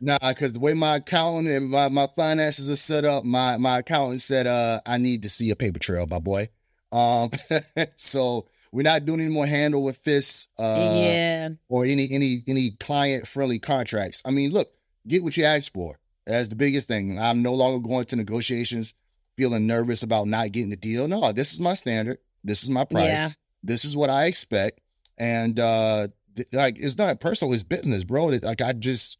nah, 0.00 0.18
because 0.30 0.52
the 0.52 0.58
way 0.58 0.74
my 0.74 0.96
accountant 0.96 1.46
and 1.46 1.70
my, 1.70 1.88
my 1.88 2.08
finances 2.16 2.68
are 2.68 2.76
set 2.76 3.04
up, 3.04 3.24
my 3.24 3.56
my 3.58 3.78
accountant 3.78 4.20
said, 4.20 4.48
uh, 4.48 4.80
I 4.84 4.98
need 4.98 5.22
to 5.22 5.28
see 5.28 5.50
a 5.50 5.56
paper 5.56 5.78
trail, 5.78 6.06
my 6.10 6.18
boy. 6.18 6.48
Um, 6.90 7.30
so 7.96 8.48
we're 8.72 8.82
not 8.82 9.04
doing 9.04 9.20
any 9.20 9.30
more 9.30 9.46
handle 9.46 9.84
with 9.84 9.96
fists, 9.96 10.48
uh, 10.58 10.94
yeah. 11.00 11.50
or 11.68 11.84
any 11.84 12.08
any 12.10 12.42
any 12.48 12.72
client 12.72 13.28
friendly 13.28 13.60
contracts. 13.60 14.22
I 14.24 14.32
mean, 14.32 14.50
look, 14.50 14.68
get 15.06 15.22
what 15.22 15.36
you 15.36 15.44
asked 15.44 15.72
for. 15.72 16.00
That's 16.26 16.48
the 16.48 16.56
biggest 16.56 16.88
thing. 16.88 17.16
I'm 17.20 17.42
no 17.42 17.54
longer 17.54 17.86
going 17.86 18.06
to 18.06 18.16
negotiations 18.16 18.94
feeling 19.36 19.68
nervous 19.68 20.02
about 20.02 20.26
not 20.26 20.50
getting 20.50 20.70
the 20.70 20.76
deal. 20.76 21.06
No, 21.06 21.30
this 21.30 21.52
is 21.52 21.60
my 21.60 21.74
standard. 21.74 22.18
This 22.42 22.64
is 22.64 22.70
my 22.70 22.84
price. 22.84 23.04
Yeah. 23.04 23.30
This 23.62 23.84
is 23.84 23.96
what 23.96 24.10
I 24.10 24.26
expect. 24.26 24.80
And 25.18 25.58
uh 25.60 26.08
th- 26.36 26.48
like 26.52 26.76
it's 26.78 26.98
not 26.98 27.20
personal, 27.20 27.52
it's 27.54 27.62
business, 27.62 28.04
bro. 28.04 28.30
It- 28.30 28.42
like 28.42 28.60
I 28.60 28.72
just, 28.72 29.18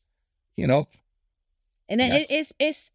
you 0.57 0.67
know, 0.67 0.87
And 1.89 2.01
then 2.01 2.13
it, 2.13 2.27
it's 2.31 2.53
it's 2.59 2.91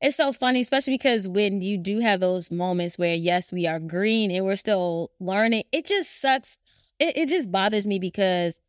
it's 0.00 0.16
so 0.16 0.32
funny, 0.32 0.60
especially 0.60 0.94
because 0.94 1.28
when 1.28 1.60
you 1.60 1.76
do 1.76 1.98
have 1.98 2.20
those 2.20 2.50
moments 2.50 2.96
where 2.96 3.14
yes, 3.16 3.52
we 3.52 3.66
are 3.66 3.80
green 3.80 4.30
and 4.30 4.44
we're 4.44 4.56
still 4.56 5.10
learning, 5.18 5.64
it 5.72 5.86
just 5.86 6.20
sucks. 6.20 6.58
It 6.98 7.16
it 7.16 7.28
just 7.28 7.50
bothers 7.50 7.86
me 7.86 7.98
because 7.98 8.60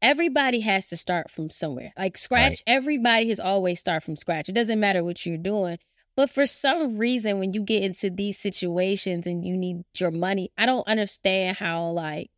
everybody 0.00 0.60
has 0.60 0.88
to 0.88 0.96
start 0.96 1.30
from 1.30 1.50
somewhere. 1.50 1.92
Like 1.98 2.16
scratch, 2.16 2.62
everybody 2.66 3.28
has 3.30 3.40
always 3.40 3.80
start 3.80 4.02
from 4.04 4.16
scratch. 4.16 4.48
It 4.48 4.52
doesn't 4.54 4.78
matter 4.78 5.02
what 5.02 5.26
you're 5.26 5.36
doing. 5.38 5.78
But 6.18 6.30
for 6.30 6.46
some 6.46 6.98
reason, 6.98 7.38
when 7.38 7.52
you 7.54 7.62
get 7.62 7.84
into 7.84 8.10
these 8.10 8.40
situations 8.40 9.24
and 9.24 9.46
you 9.46 9.56
need 9.56 9.84
your 9.98 10.10
money, 10.10 10.50
I 10.58 10.66
don't 10.66 10.84
understand 10.88 11.58
how 11.58 11.90
like 11.90 12.32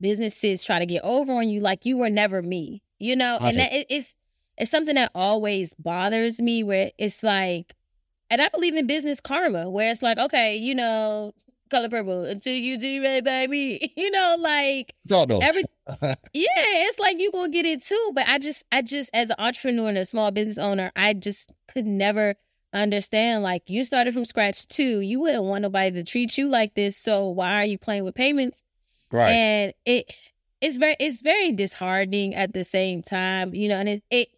businesses 0.00 0.64
try 0.64 0.78
to 0.78 0.86
get 0.86 1.04
over 1.04 1.34
on 1.34 1.50
you 1.50 1.60
like 1.60 1.84
you 1.84 1.98
were 1.98 2.08
never 2.08 2.40
me, 2.40 2.82
you 2.98 3.14
know? 3.14 3.36
Right. 3.38 3.50
And 3.50 3.58
that 3.58 3.72
it, 3.74 3.86
it's 3.90 4.16
it's 4.56 4.70
something 4.70 4.94
that 4.94 5.10
always 5.14 5.74
bothers 5.74 6.40
me 6.40 6.62
where 6.62 6.90
it's 6.96 7.22
like 7.22 7.74
and 8.30 8.40
I 8.40 8.48
believe 8.48 8.74
in 8.74 8.86
business 8.86 9.20
karma, 9.20 9.68
where 9.68 9.90
it's 9.90 10.00
like, 10.00 10.16
okay, 10.16 10.56
you 10.56 10.74
know, 10.74 11.34
color 11.68 11.90
purple 11.90 12.24
until 12.24 12.54
you 12.54 12.78
do 12.78 13.04
right 13.04 13.22
by 13.22 13.46
me. 13.46 13.92
You 13.98 14.10
know, 14.10 14.36
like 14.38 14.94
every 15.42 15.64
yeah, 16.02 16.14
it's 16.32 16.98
like 16.98 17.20
you 17.20 17.30
gonna 17.30 17.50
get 17.50 17.66
it 17.66 17.82
too. 17.82 18.10
But 18.14 18.26
I 18.26 18.38
just 18.38 18.64
I 18.72 18.80
just 18.80 19.10
as 19.12 19.28
an 19.28 19.36
entrepreneur 19.38 19.90
and 19.90 19.98
a 19.98 20.06
small 20.06 20.30
business 20.30 20.56
owner, 20.56 20.90
I 20.96 21.12
just 21.12 21.52
could 21.70 21.86
never 21.86 22.34
understand 22.72 23.42
like 23.42 23.62
you 23.66 23.84
started 23.84 24.14
from 24.14 24.24
scratch 24.24 24.66
too. 24.68 25.00
You 25.00 25.20
wouldn't 25.20 25.44
want 25.44 25.62
nobody 25.62 25.90
to 25.92 26.04
treat 26.04 26.36
you 26.38 26.48
like 26.48 26.74
this. 26.74 26.96
So 26.96 27.28
why 27.28 27.62
are 27.62 27.66
you 27.66 27.78
playing 27.78 28.04
with 28.04 28.14
payments? 28.14 28.62
right. 29.12 29.30
and 29.30 29.74
it 29.84 30.14
it's 30.60 30.76
very 30.76 30.96
it's 30.98 31.22
very 31.22 31.52
disheartening 31.52 32.34
at 32.34 32.52
the 32.52 32.64
same 32.64 33.02
time 33.02 33.54
you 33.54 33.68
know 33.68 33.76
and 33.76 33.88
it, 33.88 34.02
it 34.10 34.28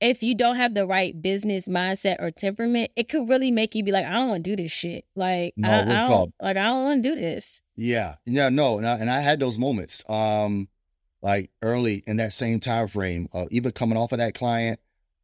if 0.00 0.22
you 0.22 0.34
don't 0.34 0.56
have 0.56 0.74
the 0.74 0.86
right 0.86 1.20
business 1.20 1.68
mindset 1.68 2.16
or 2.20 2.30
temperament 2.30 2.90
it 2.96 3.08
could 3.08 3.28
really 3.28 3.50
make 3.50 3.74
you 3.74 3.84
be 3.84 3.92
like 3.92 4.06
i 4.06 4.12
don't 4.12 4.28
want 4.28 4.44
to 4.44 4.50
do 4.50 4.60
this 4.60 4.72
shit 4.72 5.04
like 5.14 5.54
No, 5.56 5.70
I, 5.70 5.80
I 5.80 6.08
don't 6.08 6.34
like 6.40 6.56
i 6.56 6.62
don't 6.62 6.84
want 6.84 7.02
to 7.02 7.08
do 7.08 7.20
this 7.20 7.62
Yeah, 7.76 8.16
yeah, 8.26 8.48
no, 8.50 8.78
and 8.78 8.86
I, 8.86 8.98
and 8.98 9.10
I 9.10 9.20
had 9.20 9.40
those 9.40 9.58
moments, 9.58 10.04
um, 10.10 10.68
like 11.22 11.50
early 11.62 12.02
in 12.06 12.18
that 12.18 12.32
same 12.34 12.60
time 12.60 12.88
frame, 12.88 13.26
uh, 13.32 13.46
even 13.50 13.72
coming 13.72 13.96
off 13.96 14.12
of 14.12 14.18
that 14.18 14.34
client, 14.34 14.80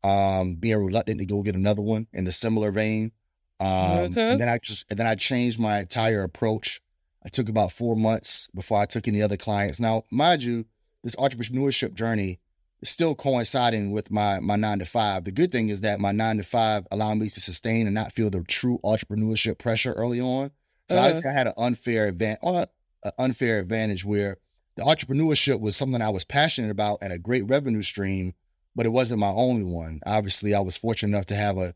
um, 0.07 0.55
being 0.55 0.77
reluctant 0.85 1.19
to 1.21 1.27
go 1.27 1.43
get 1.43 1.55
another 1.57 1.83
one 1.83 2.07
in 2.13 2.25
the 2.25 2.33
similar 2.33 2.71
vein, 2.71 3.13
um, 3.61 3.67
Okay. 4.13 4.31
and 4.33 4.41
then 4.41 4.49
I 4.49 4.59
just 4.63 4.87
and 4.91 4.99
then 4.99 5.07
I 5.07 5.15
changed 5.15 5.59
my 5.59 5.81
entire 5.81 6.23
approach. 6.23 6.81
I 7.25 7.29
took 7.29 7.49
about 7.49 7.73
four 7.73 7.97
months 7.97 8.49
before 8.55 8.79
I 8.81 8.87
took 8.87 9.09
any 9.09 9.21
other 9.23 9.37
clients. 9.37 9.81
Now, 9.81 10.05
mind 10.13 10.45
you, 10.45 10.65
this 11.03 11.17
entrepreneurship 11.17 11.95
journey 11.95 12.39
is 12.83 12.91
still 12.91 13.15
coinciding 13.15 13.91
with 13.93 14.11
my 14.11 14.39
my 14.41 14.57
nine 14.57 14.79
to 14.79 14.85
five. 14.87 15.25
The 15.25 15.33
good 15.33 15.51
thing 15.51 15.69
is 15.71 15.81
that 15.81 15.99
my 15.99 16.13
nine 16.13 16.37
to 16.37 16.43
five 16.45 16.87
allowed 16.91 17.17
me 17.19 17.29
to 17.29 17.41
sustain 17.41 17.87
and 17.87 17.95
not 17.95 18.13
feel 18.13 18.31
the 18.31 18.43
true 18.45 18.79
entrepreneurship 18.85 19.59
pressure 19.59 19.93
early 19.95 20.21
on. 20.21 20.51
So 20.91 20.99
I, 20.99 21.11
Uh-huh. 21.11 21.29
I 21.29 21.33
had 21.33 21.47
an 21.49 21.55
unfair 21.57 22.07
advantage, 22.07 22.39
an 22.45 23.13
unfair 23.19 23.59
advantage 23.59 24.05
where 24.05 24.37
the 24.77 24.85
entrepreneurship 24.85 25.59
was 25.59 25.75
something 25.75 26.03
I 26.03 26.11
was 26.11 26.25
passionate 26.25 26.71
about 26.71 26.99
and 27.03 27.13
a 27.13 27.19
great 27.19 27.45
revenue 27.49 27.83
stream, 27.83 28.35
but 28.77 28.87
it 28.87 28.91
wasn't 28.91 29.19
my 29.19 29.31
only 29.31 29.65
one. 29.65 30.01
Obviously, 30.07 30.55
I 30.55 30.61
was 30.61 30.77
fortunate 30.77 31.17
enough 31.17 31.27
to 31.27 31.35
have 31.35 31.57
a 31.57 31.75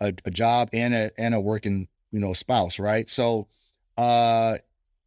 a, 0.00 0.14
a 0.24 0.30
job 0.30 0.70
and 0.72 0.94
a 0.94 1.10
and 1.18 1.34
a 1.34 1.40
working 1.40 1.88
you 2.12 2.20
know 2.20 2.32
spouse, 2.32 2.78
right? 2.78 3.10
So, 3.10 3.48
uh, 3.98 4.54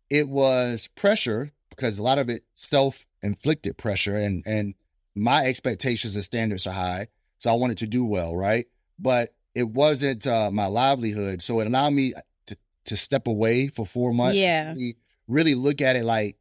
it 0.10 0.28
was 0.28 0.88
pressure 0.96 1.52
because 1.70 1.98
a 1.98 2.04
lot 2.04 2.20
of 2.20 2.30
it 2.30 2.44
self 2.54 3.08
inflicted 3.24 3.78
pressure, 3.78 4.18
and 4.18 4.44
and 4.46 4.76
my 5.16 5.46
expectations 5.46 6.14
and 6.16 6.24
standards 6.24 6.68
are 6.68 6.74
high, 6.74 7.08
so 7.38 7.50
I 7.50 7.54
wanted 7.54 7.78
to 7.80 7.88
do 7.88 8.06
well, 8.06 8.36
right? 8.36 8.66
But 9.00 9.34
it 9.56 9.70
wasn't 9.70 10.28
uh, 10.28 10.52
my 10.52 10.66
livelihood, 10.66 11.42
so 11.42 11.62
it 11.62 11.68
allowed 11.68 11.94
me 11.94 12.14
to 12.48 12.58
to 12.86 12.98
step 12.98 13.28
away 13.28 13.68
for 13.68 13.86
four 13.86 14.14
months. 14.14 14.40
Yeah. 14.40 14.74
really, 14.74 14.98
really 15.28 15.56
look 15.56 15.82
at 15.82 15.96
it 15.96 16.04
like 16.04 16.38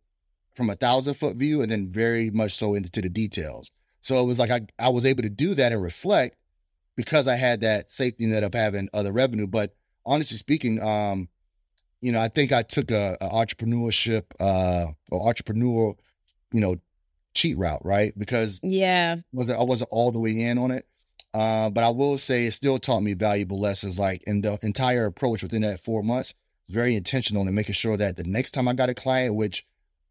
from 0.54 0.70
a 0.70 0.74
thousand 0.74 1.14
foot 1.14 1.36
view, 1.36 1.62
and 1.62 1.70
then 1.70 1.88
very 1.88 2.30
much 2.30 2.52
so 2.52 2.74
into 2.74 3.00
the 3.00 3.08
details. 3.08 3.70
So 4.08 4.22
it 4.22 4.24
was 4.24 4.38
like 4.38 4.50
I 4.50 4.62
I 4.78 4.88
was 4.88 5.04
able 5.04 5.22
to 5.22 5.28
do 5.28 5.54
that 5.54 5.70
and 5.70 5.82
reflect 5.82 6.34
because 6.96 7.28
I 7.28 7.36
had 7.36 7.60
that 7.60 7.92
safety 7.92 8.24
net 8.24 8.42
of 8.42 8.54
having 8.54 8.88
other 8.94 9.12
revenue. 9.12 9.46
But 9.46 9.76
honestly 10.06 10.38
speaking, 10.38 10.80
um, 10.82 11.28
you 12.00 12.12
know, 12.12 12.20
I 12.20 12.28
think 12.28 12.50
I 12.50 12.62
took 12.62 12.90
a, 12.90 13.18
a 13.20 13.28
entrepreneurship 13.28 14.24
uh 14.40 14.86
or 15.10 15.30
entrepreneurial, 15.30 15.98
you 16.52 16.62
know, 16.62 16.76
cheat 17.34 17.58
route, 17.58 17.84
right? 17.84 18.18
Because 18.18 18.60
yeah, 18.62 19.16
wasn't 19.30 19.60
I 19.60 19.62
wasn't 19.62 19.90
all 19.92 20.10
the 20.10 20.20
way 20.20 20.40
in 20.40 20.56
on 20.56 20.70
it. 20.70 20.86
Uh, 21.34 21.68
but 21.68 21.84
I 21.84 21.90
will 21.90 22.16
say 22.16 22.46
it 22.46 22.52
still 22.52 22.78
taught 22.78 23.00
me 23.00 23.12
valuable 23.12 23.60
lessons. 23.60 23.98
Like 23.98 24.22
in 24.22 24.40
the 24.40 24.58
entire 24.62 25.04
approach 25.04 25.42
within 25.42 25.60
that 25.62 25.80
four 25.80 26.02
months, 26.02 26.32
was 26.66 26.74
very 26.74 26.96
intentional 26.96 27.46
in 27.46 27.54
making 27.54 27.74
sure 27.74 27.98
that 27.98 28.16
the 28.16 28.24
next 28.24 28.52
time 28.52 28.68
I 28.68 28.72
got 28.72 28.88
a 28.88 28.94
client, 28.94 29.34
which 29.34 29.66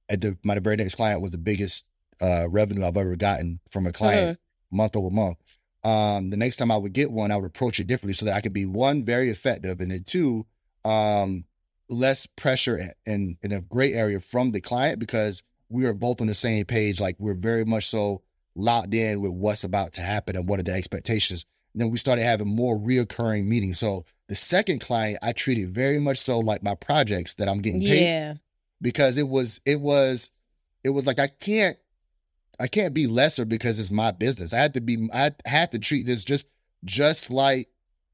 at 0.07 0.21
the 0.21 0.37
my 0.43 0.59
very 0.59 0.75
next 0.75 0.93
client 0.93 1.19
was 1.19 1.31
the 1.31 1.39
biggest 1.39 1.87
uh, 2.21 2.47
revenue 2.49 2.85
I've 2.85 2.97
ever 2.97 3.15
gotten 3.15 3.59
from 3.71 3.87
a 3.87 3.91
client 3.91 4.31
uh-huh. 4.31 4.35
month 4.71 4.95
over 4.95 5.09
month. 5.09 5.37
Um, 5.83 6.29
the 6.29 6.37
next 6.37 6.57
time 6.57 6.71
I 6.71 6.77
would 6.77 6.93
get 6.93 7.11
one, 7.11 7.31
I 7.31 7.37
would 7.37 7.45
approach 7.45 7.79
it 7.79 7.87
differently 7.87 8.13
so 8.13 8.25
that 8.25 8.35
I 8.35 8.41
could 8.41 8.53
be 8.53 8.65
one 8.65 9.03
very 9.03 9.29
effective, 9.29 9.79
and 9.79 9.91
then 9.91 10.03
two, 10.03 10.45
um, 10.83 11.45
less 11.89 12.25
pressure 12.25 12.93
in 13.05 13.37
in 13.41 13.51
a 13.51 13.61
great 13.61 13.93
area 13.93 14.19
from 14.19 14.51
the 14.51 14.61
client 14.61 14.99
because 14.99 15.43
we 15.69 15.85
are 15.85 15.93
both 15.93 16.21
on 16.21 16.27
the 16.27 16.33
same 16.33 16.65
page. 16.65 16.99
Like 16.99 17.15
we're 17.19 17.33
very 17.33 17.65
much 17.65 17.87
so 17.87 18.21
locked 18.57 18.93
in 18.93 19.21
with 19.21 19.31
what's 19.31 19.63
about 19.63 19.93
to 19.93 20.01
happen 20.01 20.35
and 20.35 20.47
what 20.47 20.59
are 20.59 20.63
the 20.63 20.73
expectations. 20.73 21.45
And 21.73 21.81
then 21.81 21.91
we 21.91 21.97
started 21.97 22.23
having 22.23 22.47
more 22.47 22.77
reoccurring 22.77 23.45
meetings. 23.45 23.77
So 23.77 24.03
the 24.27 24.35
second 24.35 24.81
client, 24.81 25.19
I 25.21 25.31
treated 25.31 25.69
very 25.69 25.99
much 25.99 26.17
so 26.17 26.39
like 26.39 26.63
my 26.63 26.75
projects 26.75 27.35
that 27.35 27.47
I'm 27.47 27.61
getting 27.61 27.81
paid. 27.81 28.01
Yeah. 28.01 28.33
Because 28.81 29.17
it 29.17 29.27
was, 29.27 29.61
it 29.65 29.79
was, 29.79 30.31
it 30.83 30.89
was 30.89 31.05
like 31.05 31.19
I 31.19 31.27
can't, 31.27 31.77
I 32.59 32.67
can't 32.67 32.93
be 32.93 33.07
lesser 33.07 33.45
because 33.45 33.79
it's 33.79 33.91
my 33.91 34.11
business. 34.11 34.53
I 34.53 34.59
have 34.59 34.73
to 34.73 34.81
be, 34.81 35.09
I 35.13 35.31
had 35.45 35.71
to 35.73 35.79
treat 35.79 36.05
this 36.05 36.25
just, 36.25 36.49
just 36.83 37.29
like 37.29 37.69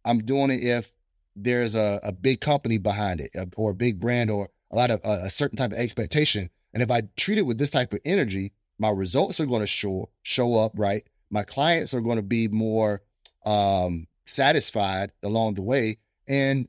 I'm 0.06 0.20
doing 0.20 0.52
it 0.52 0.64
if 0.64 0.92
there's 1.36 1.76
a, 1.76 2.00
a 2.04 2.12
big 2.12 2.42
company 2.42 2.78
behind 2.78 3.22
it 3.22 3.32
or 3.56 3.72
a 3.72 3.76
big 3.76 4.00
brand 4.00 4.30
or 4.30 4.50
a 4.72 4.76
lot 4.76 4.92
of 4.92 5.00
a 5.04 5.30
certain 5.30 5.58
type 5.58 5.72
of 5.72 5.78
expectation. 5.78 6.50
And 6.74 6.84
if 6.84 6.92
I 6.92 7.04
treat 7.16 7.38
it 7.38 7.46
with 7.46 7.58
this 7.58 7.70
type 7.70 7.94
of 7.94 8.00
energy, 8.06 8.54
my 8.80 8.90
results 8.90 9.40
are 9.40 9.46
going 9.46 9.62
to 9.62 9.68
show 9.68 10.10
show 10.24 10.56
up 10.56 10.74
right. 10.76 11.04
My 11.30 11.44
clients 11.44 11.94
are 11.94 12.02
going 12.02 12.18
to 12.18 12.24
be 12.24 12.48
more 12.48 13.02
um, 13.46 14.08
satisfied 14.26 15.12
along 15.24 15.56
the 15.56 15.62
way. 15.62 15.98
And 16.28 16.68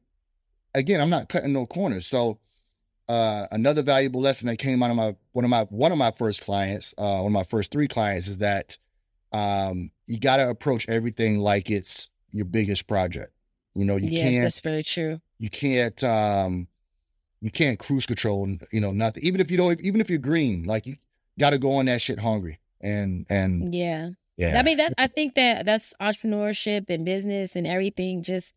again, 0.75 1.01
I'm 1.01 1.11
not 1.11 1.29
cutting 1.29 1.53
no 1.53 1.67
corners. 1.67 2.07
So 2.07 2.39
uh, 3.09 3.47
another 3.51 3.83
valuable 3.83 4.21
lesson 4.21 4.49
that 4.49 4.59
came 4.59 4.83
out 4.83 4.91
of 4.91 4.97
my 4.97 5.15
one 5.33 5.45
of 5.45 5.51
my 5.51 5.65
one 5.65 5.93
of 5.93 5.99
my 5.99 6.11
first 6.11 6.43
clients, 6.43 6.95
uh, 6.99 7.19
one 7.19 7.27
of 7.27 7.33
my 7.33 7.45
first 7.45 7.71
three 7.71 7.89
clients, 7.89 8.29
is 8.29 8.39
that 8.39 8.79
um, 9.33 9.91
you 10.07 10.19
got 10.19 10.39
to 10.39 10.49
approach 10.49 10.89
everything 10.89 11.39
like 11.39 11.71
it's 11.71 12.11
your 12.33 12.45
biggest 12.45 12.87
project. 12.87 13.31
You 13.75 13.85
know, 13.85 13.97
you 13.97 14.11
yeah, 14.11 14.23
can't. 14.23 14.45
That's 14.45 14.61
very 14.61 14.83
true. 14.83 15.21
You 15.39 15.51
can't. 15.51 16.03
Um, 16.05 16.69
you 17.41 17.51
can't 17.51 17.79
cruise 17.79 18.07
control. 18.07 18.49
You 18.73 18.81
know, 18.81 18.93
nothing. 18.93 19.23
Even 19.23 19.41
if 19.41 19.51
you 19.51 19.57
don't. 19.57 19.81
Even 19.81 20.01
if 20.01 20.09
you're 20.09 20.19
green, 20.19 20.65
like 20.65 20.87
you 20.87 20.95
got 21.39 21.51
to 21.51 21.59
go 21.59 21.73
on 21.73 21.87
that 21.87 22.01
shit 22.01 22.19
hungry. 22.19 22.59
And 22.81 23.27
and 23.29 23.75
yeah, 23.75 24.11
yeah. 24.37 24.59
I 24.59 24.63
mean 24.63 24.79
that. 24.79 24.95
I 24.97 25.09
think 25.09 25.35
that 25.35 25.67
that's 25.67 25.93
entrepreneurship 26.01 26.87
and 26.89 27.05
business 27.05 27.57
and 27.57 27.67
everything 27.67 28.23
just 28.23 28.57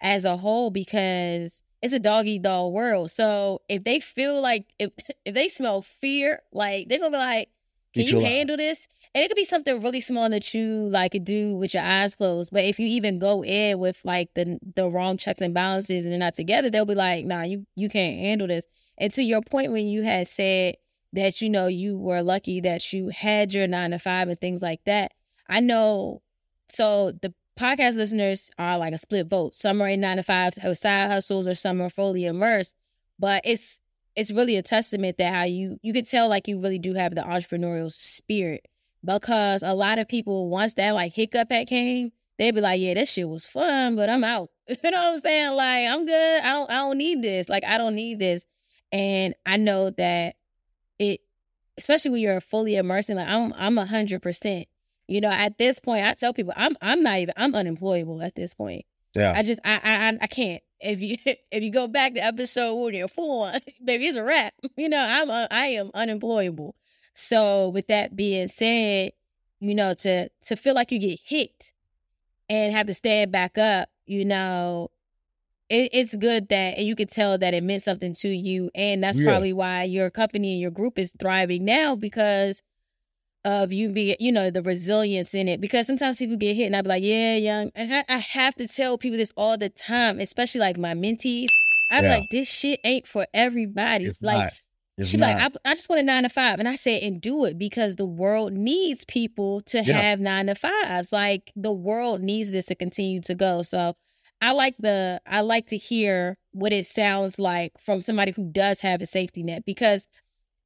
as 0.00 0.24
a 0.24 0.36
whole 0.36 0.70
because 0.70 1.62
it's 1.82 1.92
a 1.92 1.98
dog 1.98 2.26
eat 2.26 2.42
dog 2.42 2.72
world. 2.72 3.10
So 3.10 3.62
if 3.68 3.84
they 3.84 4.00
feel 4.00 4.40
like 4.40 4.66
if 4.78 4.90
if 5.24 5.34
they 5.34 5.48
smell 5.48 5.82
fear, 5.82 6.42
like 6.52 6.88
they're 6.88 6.98
gonna 6.98 7.10
be 7.10 7.16
like, 7.18 7.48
"Can 7.94 8.04
Get 8.04 8.12
you 8.12 8.20
handle 8.20 8.56
this?" 8.56 8.88
And 9.14 9.24
it 9.24 9.28
could 9.28 9.36
be 9.36 9.44
something 9.44 9.80
really 9.82 10.00
small 10.00 10.28
that 10.30 10.52
you 10.52 10.88
like 10.90 11.12
could 11.12 11.24
do 11.24 11.56
with 11.56 11.74
your 11.74 11.82
eyes 11.82 12.14
closed. 12.14 12.52
But 12.52 12.64
if 12.64 12.78
you 12.78 12.86
even 12.86 13.18
go 13.18 13.42
in 13.42 13.78
with 13.78 14.00
like 14.04 14.34
the 14.34 14.58
the 14.74 14.88
wrong 14.90 15.16
checks 15.16 15.40
and 15.40 15.54
balances 15.54 16.04
and 16.04 16.12
they're 16.12 16.18
not 16.18 16.34
together, 16.34 16.70
they'll 16.70 16.84
be 16.84 16.94
like, 16.94 17.24
"Nah, 17.24 17.42
you 17.42 17.66
you 17.74 17.88
can't 17.88 18.18
handle 18.18 18.46
this." 18.46 18.66
And 18.98 19.12
to 19.12 19.22
your 19.22 19.42
point, 19.42 19.72
when 19.72 19.86
you 19.86 20.02
had 20.02 20.28
said 20.28 20.76
that 21.12 21.40
you 21.40 21.48
know 21.48 21.68
you 21.68 21.96
were 21.96 22.22
lucky 22.22 22.60
that 22.60 22.92
you 22.92 23.08
had 23.08 23.54
your 23.54 23.66
nine 23.66 23.92
to 23.92 23.98
five 23.98 24.28
and 24.28 24.40
things 24.40 24.62
like 24.62 24.84
that. 24.84 25.12
I 25.48 25.60
know. 25.60 26.22
So 26.68 27.12
the 27.12 27.32
podcast 27.58 27.96
listeners 27.96 28.50
are 28.58 28.78
like 28.78 28.94
a 28.94 28.98
split 28.98 29.26
vote. 29.26 29.54
Some 29.54 29.82
are 29.82 29.88
in 29.88 30.00
nine 30.00 30.22
to 30.22 30.32
have 30.32 30.54
side 30.78 31.10
hustles, 31.10 31.46
or 31.46 31.54
some 31.54 31.80
are 31.80 31.90
fully 31.90 32.24
immersed. 32.24 32.74
But 33.18 33.42
it's 33.44 33.80
it's 34.16 34.32
really 34.32 34.56
a 34.56 34.62
testament 34.62 35.18
that 35.18 35.34
how 35.34 35.42
you 35.44 35.78
you 35.82 35.92
could 35.92 36.08
tell 36.08 36.28
like 36.28 36.48
you 36.48 36.60
really 36.60 36.78
do 36.78 36.94
have 36.94 37.14
the 37.14 37.22
entrepreneurial 37.22 37.92
spirit 37.92 38.66
because 39.04 39.62
a 39.62 39.74
lot 39.74 39.98
of 39.98 40.08
people 40.08 40.48
once 40.48 40.74
that 40.74 40.92
like 40.92 41.12
hiccup 41.12 41.50
had 41.50 41.66
came, 41.68 42.12
they'd 42.38 42.54
be 42.54 42.60
like, 42.60 42.80
yeah, 42.80 42.94
that 42.94 43.08
shit 43.08 43.28
was 43.28 43.46
fun, 43.46 43.96
but 43.96 44.08
I'm 44.08 44.24
out. 44.24 44.50
you 44.68 44.76
know 44.84 44.90
what 44.90 45.14
I'm 45.14 45.20
saying? 45.20 45.56
Like 45.56 45.86
I'm 45.88 46.06
good. 46.06 46.40
I 46.42 46.52
don't 46.52 46.70
I 46.70 46.74
don't 46.74 46.98
need 46.98 47.22
this. 47.22 47.48
Like 47.48 47.64
I 47.64 47.78
don't 47.78 47.94
need 47.94 48.18
this. 48.18 48.46
And 48.92 49.34
I 49.44 49.56
know 49.56 49.90
that 49.90 50.36
it 50.98 51.20
especially 51.76 52.10
when 52.12 52.20
you're 52.20 52.40
fully 52.40 52.76
immersed 52.76 53.10
like 53.10 53.28
I'm 53.28 53.52
I'm 53.56 53.78
a 53.78 53.86
hundred 53.86 54.22
percent. 54.22 54.66
You 55.08 55.22
know, 55.22 55.30
at 55.30 55.58
this 55.58 55.80
point 55.80 56.04
I 56.04 56.14
tell 56.14 56.34
people 56.34 56.52
I'm 56.56 56.76
I'm 56.80 57.02
not 57.02 57.18
even 57.18 57.34
I'm 57.36 57.54
unemployable 57.54 58.22
at 58.22 58.34
this 58.34 58.54
point. 58.54 58.84
Yeah. 59.14 59.32
I 59.34 59.42
just 59.42 59.60
I 59.64 59.80
I 59.82 60.18
I 60.20 60.26
can't. 60.26 60.62
If 60.80 61.00
you 61.00 61.16
if 61.50 61.62
you 61.62 61.72
go 61.72 61.88
back 61.88 62.14
to 62.14 62.20
episode 62.20 62.74
one 62.74 62.94
or 62.94 63.08
four, 63.08 63.50
baby, 63.84 64.06
it's 64.06 64.16
a 64.16 64.22
wrap. 64.22 64.54
You 64.76 64.88
know, 64.88 65.04
I'm 65.08 65.30
a, 65.30 65.48
I 65.50 65.66
am 65.68 65.90
unemployable. 65.94 66.76
So 67.14 67.70
with 67.70 67.88
that 67.88 68.14
being 68.14 68.48
said, 68.48 69.12
you 69.60 69.74
know, 69.74 69.94
to 69.94 70.28
to 70.28 70.56
feel 70.56 70.74
like 70.74 70.92
you 70.92 70.98
get 70.98 71.18
hit 71.24 71.72
and 72.48 72.72
have 72.72 72.86
to 72.86 72.94
stand 72.94 73.32
back 73.32 73.58
up, 73.58 73.88
you 74.06 74.24
know, 74.24 74.90
it, 75.68 75.90
it's 75.92 76.14
good 76.16 76.48
that 76.48 76.78
and 76.78 76.86
you 76.86 76.94
could 76.94 77.10
tell 77.10 77.38
that 77.38 77.54
it 77.54 77.62
meant 77.64 77.82
something 77.82 78.14
to 78.14 78.28
you 78.28 78.70
and 78.74 79.02
that's 79.02 79.18
yeah. 79.18 79.30
probably 79.30 79.52
why 79.52 79.82
your 79.84 80.10
company 80.10 80.52
and 80.52 80.60
your 80.60 80.70
group 80.70 80.98
is 80.98 81.12
thriving 81.18 81.64
now 81.64 81.94
because 81.94 82.62
of 83.48 83.72
you 83.72 83.88
be 83.88 84.14
you 84.20 84.30
know 84.30 84.50
the 84.50 84.62
resilience 84.62 85.34
in 85.34 85.48
it 85.48 85.60
because 85.60 85.86
sometimes 85.86 86.16
people 86.16 86.36
get 86.36 86.54
hit 86.54 86.66
and 86.66 86.76
i 86.76 86.82
be 86.82 86.88
like 86.88 87.02
yeah 87.02 87.34
young 87.36 87.70
and 87.74 87.92
I, 87.92 88.04
I 88.08 88.18
have 88.18 88.54
to 88.56 88.68
tell 88.68 88.98
people 88.98 89.16
this 89.16 89.32
all 89.36 89.56
the 89.56 89.70
time 89.70 90.20
especially 90.20 90.60
like 90.60 90.76
my 90.76 90.92
mentees 90.92 91.48
i'm 91.90 92.04
yeah. 92.04 92.18
like 92.18 92.30
this 92.30 92.48
shit 92.48 92.78
ain't 92.84 93.06
for 93.06 93.26
everybody 93.32 94.04
it's 94.04 94.22
like 94.22 94.38
not. 94.38 94.52
It's 94.98 95.10
she 95.10 95.16
not. 95.16 95.34
like 95.38 95.52
I, 95.64 95.70
I 95.70 95.74
just 95.74 95.88
want 95.88 96.00
a 96.00 96.02
nine 96.02 96.24
to 96.24 96.28
five 96.28 96.58
and 96.58 96.68
i 96.68 96.74
said 96.74 97.02
and 97.02 97.20
do 97.20 97.46
it 97.46 97.58
because 97.58 97.96
the 97.96 98.06
world 98.06 98.52
needs 98.52 99.04
people 99.04 99.62
to 99.62 99.82
yeah. 99.82 99.98
have 99.98 100.20
nine 100.20 100.46
to 100.46 100.54
fives 100.54 101.10
like 101.10 101.50
the 101.56 101.72
world 101.72 102.20
needs 102.20 102.52
this 102.52 102.66
to 102.66 102.74
continue 102.74 103.20
to 103.22 103.34
go 103.34 103.62
so 103.62 103.96
I 104.40 104.52
like 104.52 104.76
the 104.78 105.20
I 105.26 105.40
like 105.40 105.66
to 105.68 105.76
hear 105.76 106.38
what 106.52 106.72
it 106.72 106.86
sounds 106.86 107.40
like 107.40 107.72
from 107.78 108.00
somebody 108.00 108.32
who 108.32 108.50
does 108.52 108.80
have 108.82 109.02
a 109.02 109.06
safety 109.06 109.42
net 109.42 109.64
because 109.64 110.06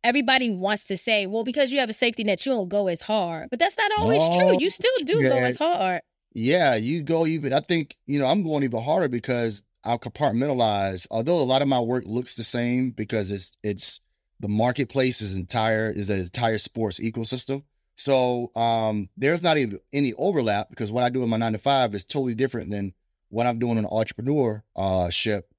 everybody 0.05 0.51
wants 0.51 0.85
to 0.85 0.97
say, 0.97 1.27
well, 1.27 1.45
because 1.45 1.73
you 1.73 1.81
have 1.81 1.91
a 1.91 1.95
safety 1.95 2.25
net, 2.25 2.45
you 2.45 2.53
don't 2.53 2.69
go 2.69 2.89
as 2.89 3.03
hard. 3.03 3.49
But 3.51 3.59
that's 3.59 3.77
not 3.77 3.91
always 3.99 4.21
oh, 4.23 4.39
true. 4.39 4.57
You 4.61 4.71
still 4.71 4.93
do 5.05 5.23
yeah. 5.23 5.29
go 5.29 5.37
as 5.37 5.57
hard. 5.57 6.03
Yeah, 6.35 6.77
you 6.77 7.03
go 7.03 7.27
even 7.27 7.53
I 7.53 7.61
think, 7.61 7.97
you 8.07 8.19
know, 8.19 8.27
I'm 8.27 8.43
going 8.43 8.65
even 8.65 8.83
harder 8.83 9.09
because 9.09 9.63
I'll 9.85 9.99
compartmentalize. 9.99 11.07
Although 11.11 11.41
a 11.41 11.43
lot 11.43 11.63
of 11.63 11.69
my 11.69 11.81
work 11.81 12.05
looks 12.07 12.35
the 12.35 12.45
same 12.45 12.91
because 12.91 13.31
it's 13.31 13.57
it's 13.63 14.01
the 14.41 14.49
marketplace 14.49 15.21
is 15.21 15.35
entire 15.35 15.91
is 15.91 16.07
the 16.07 16.17
entire 16.17 16.59
sports 16.59 16.99
ecosystem. 17.01 17.63
So 17.97 18.51
um 18.57 19.11
there's 19.17 19.43
not 19.43 19.59
even 19.59 19.79
any 19.93 20.15
overlap 20.15 20.71
because 20.71 20.91
what 20.91 21.05
I 21.05 21.11
do 21.11 21.23
in 21.23 21.29
my 21.29 21.37
nine 21.37 21.53
to 21.53 21.59
five 21.59 21.95
is 21.95 22.05
totally 22.05 22.35
different 22.35 22.71
than 22.71 22.95
what 23.29 23.47
I'm 23.47 23.59
doing 23.59 23.79
on 23.79 23.85
entrepreneurship 23.85 24.63
uh, 24.77 25.11
ship 25.11 25.53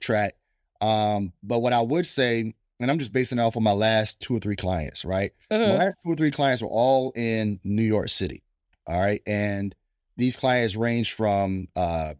track. 0.00 0.34
Um, 0.80 1.32
but 1.42 1.60
what 1.60 1.72
I 1.72 1.80
would 1.80 2.04
say, 2.04 2.52
and 2.82 2.90
I'm 2.90 2.98
just 2.98 3.12
basing 3.12 3.38
it 3.38 3.42
off 3.42 3.54
of 3.54 3.62
my 3.62 3.72
last 3.72 4.20
two 4.20 4.34
or 4.34 4.40
three 4.40 4.56
clients, 4.56 5.04
right? 5.04 5.30
Uh-huh. 5.50 5.62
So 5.62 5.68
my 5.68 5.84
last 5.84 6.02
two 6.02 6.10
or 6.10 6.16
three 6.16 6.32
clients 6.32 6.62
were 6.62 6.68
all 6.68 7.12
in 7.14 7.60
New 7.62 7.84
York 7.84 8.08
City. 8.08 8.42
All 8.86 9.00
right. 9.00 9.22
And 9.24 9.74
these 10.16 10.34
clients 10.34 10.74
range 10.74 11.12
from 11.12 11.68
uh, 11.76 12.14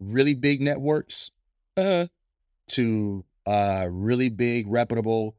really 0.00 0.34
big 0.34 0.60
networks 0.60 1.30
uh-huh. 1.76 2.08
to 2.70 3.24
uh, 3.46 3.86
really 3.90 4.28
big, 4.28 4.66
reputable 4.68 5.36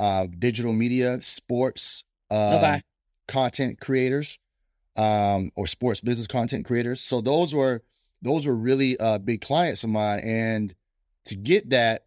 uh, 0.00 0.26
digital 0.38 0.72
media, 0.72 1.20
sports 1.20 2.04
uh, 2.30 2.56
okay. 2.56 2.80
content 3.28 3.80
creators, 3.80 4.38
um, 4.96 5.50
or 5.56 5.66
sports 5.66 6.00
business 6.00 6.26
content 6.26 6.64
creators. 6.64 7.02
So 7.02 7.20
those 7.20 7.54
were 7.54 7.82
those 8.22 8.46
were 8.46 8.56
really 8.56 8.98
uh, 8.98 9.18
big 9.18 9.42
clients 9.42 9.84
of 9.84 9.90
mine. 9.90 10.20
And 10.24 10.74
to 11.26 11.36
get 11.36 11.70
that, 11.70 12.05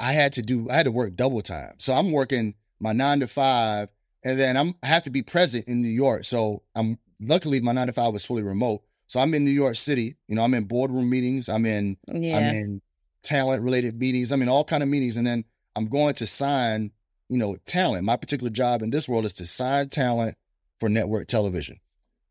I 0.00 0.12
had 0.12 0.32
to 0.34 0.42
do, 0.42 0.68
I 0.70 0.74
had 0.74 0.84
to 0.84 0.92
work 0.92 1.16
double 1.16 1.40
time. 1.40 1.74
So 1.78 1.94
I'm 1.94 2.12
working 2.12 2.54
my 2.80 2.92
nine 2.92 3.20
to 3.20 3.26
five, 3.26 3.88
and 4.24 4.38
then 4.38 4.56
I'm 4.56 4.74
I 4.82 4.86
have 4.86 5.04
to 5.04 5.10
be 5.10 5.22
present 5.22 5.68
in 5.68 5.82
New 5.82 5.88
York. 5.88 6.24
So 6.24 6.62
I'm 6.74 6.98
luckily 7.20 7.60
my 7.60 7.72
nine 7.72 7.88
to 7.88 7.92
five 7.92 8.12
was 8.12 8.26
fully 8.26 8.42
remote. 8.42 8.82
So 9.06 9.20
I'm 9.20 9.34
in 9.34 9.44
New 9.44 9.50
York 9.50 9.76
City. 9.76 10.16
You 10.28 10.36
know, 10.36 10.42
I'm 10.42 10.54
in 10.54 10.64
boardroom 10.64 11.08
meetings. 11.08 11.48
I'm 11.48 11.66
in 11.66 11.96
yeah. 12.06 12.36
I'm 12.36 12.54
in 12.54 12.82
talent 13.22 13.62
related 13.62 13.98
meetings. 13.98 14.32
I'm 14.32 14.42
in 14.42 14.48
all 14.48 14.64
kind 14.64 14.82
of 14.82 14.88
meetings, 14.88 15.16
and 15.16 15.26
then 15.26 15.44
I'm 15.76 15.86
going 15.86 16.14
to 16.14 16.26
sign. 16.26 16.92
You 17.30 17.36
know, 17.36 17.56
talent. 17.66 18.04
My 18.04 18.16
particular 18.16 18.50
job 18.50 18.80
in 18.80 18.88
this 18.88 19.06
world 19.06 19.26
is 19.26 19.34
to 19.34 19.44
sign 19.44 19.90
talent 19.90 20.34
for 20.80 20.88
network 20.88 21.26
television, 21.26 21.78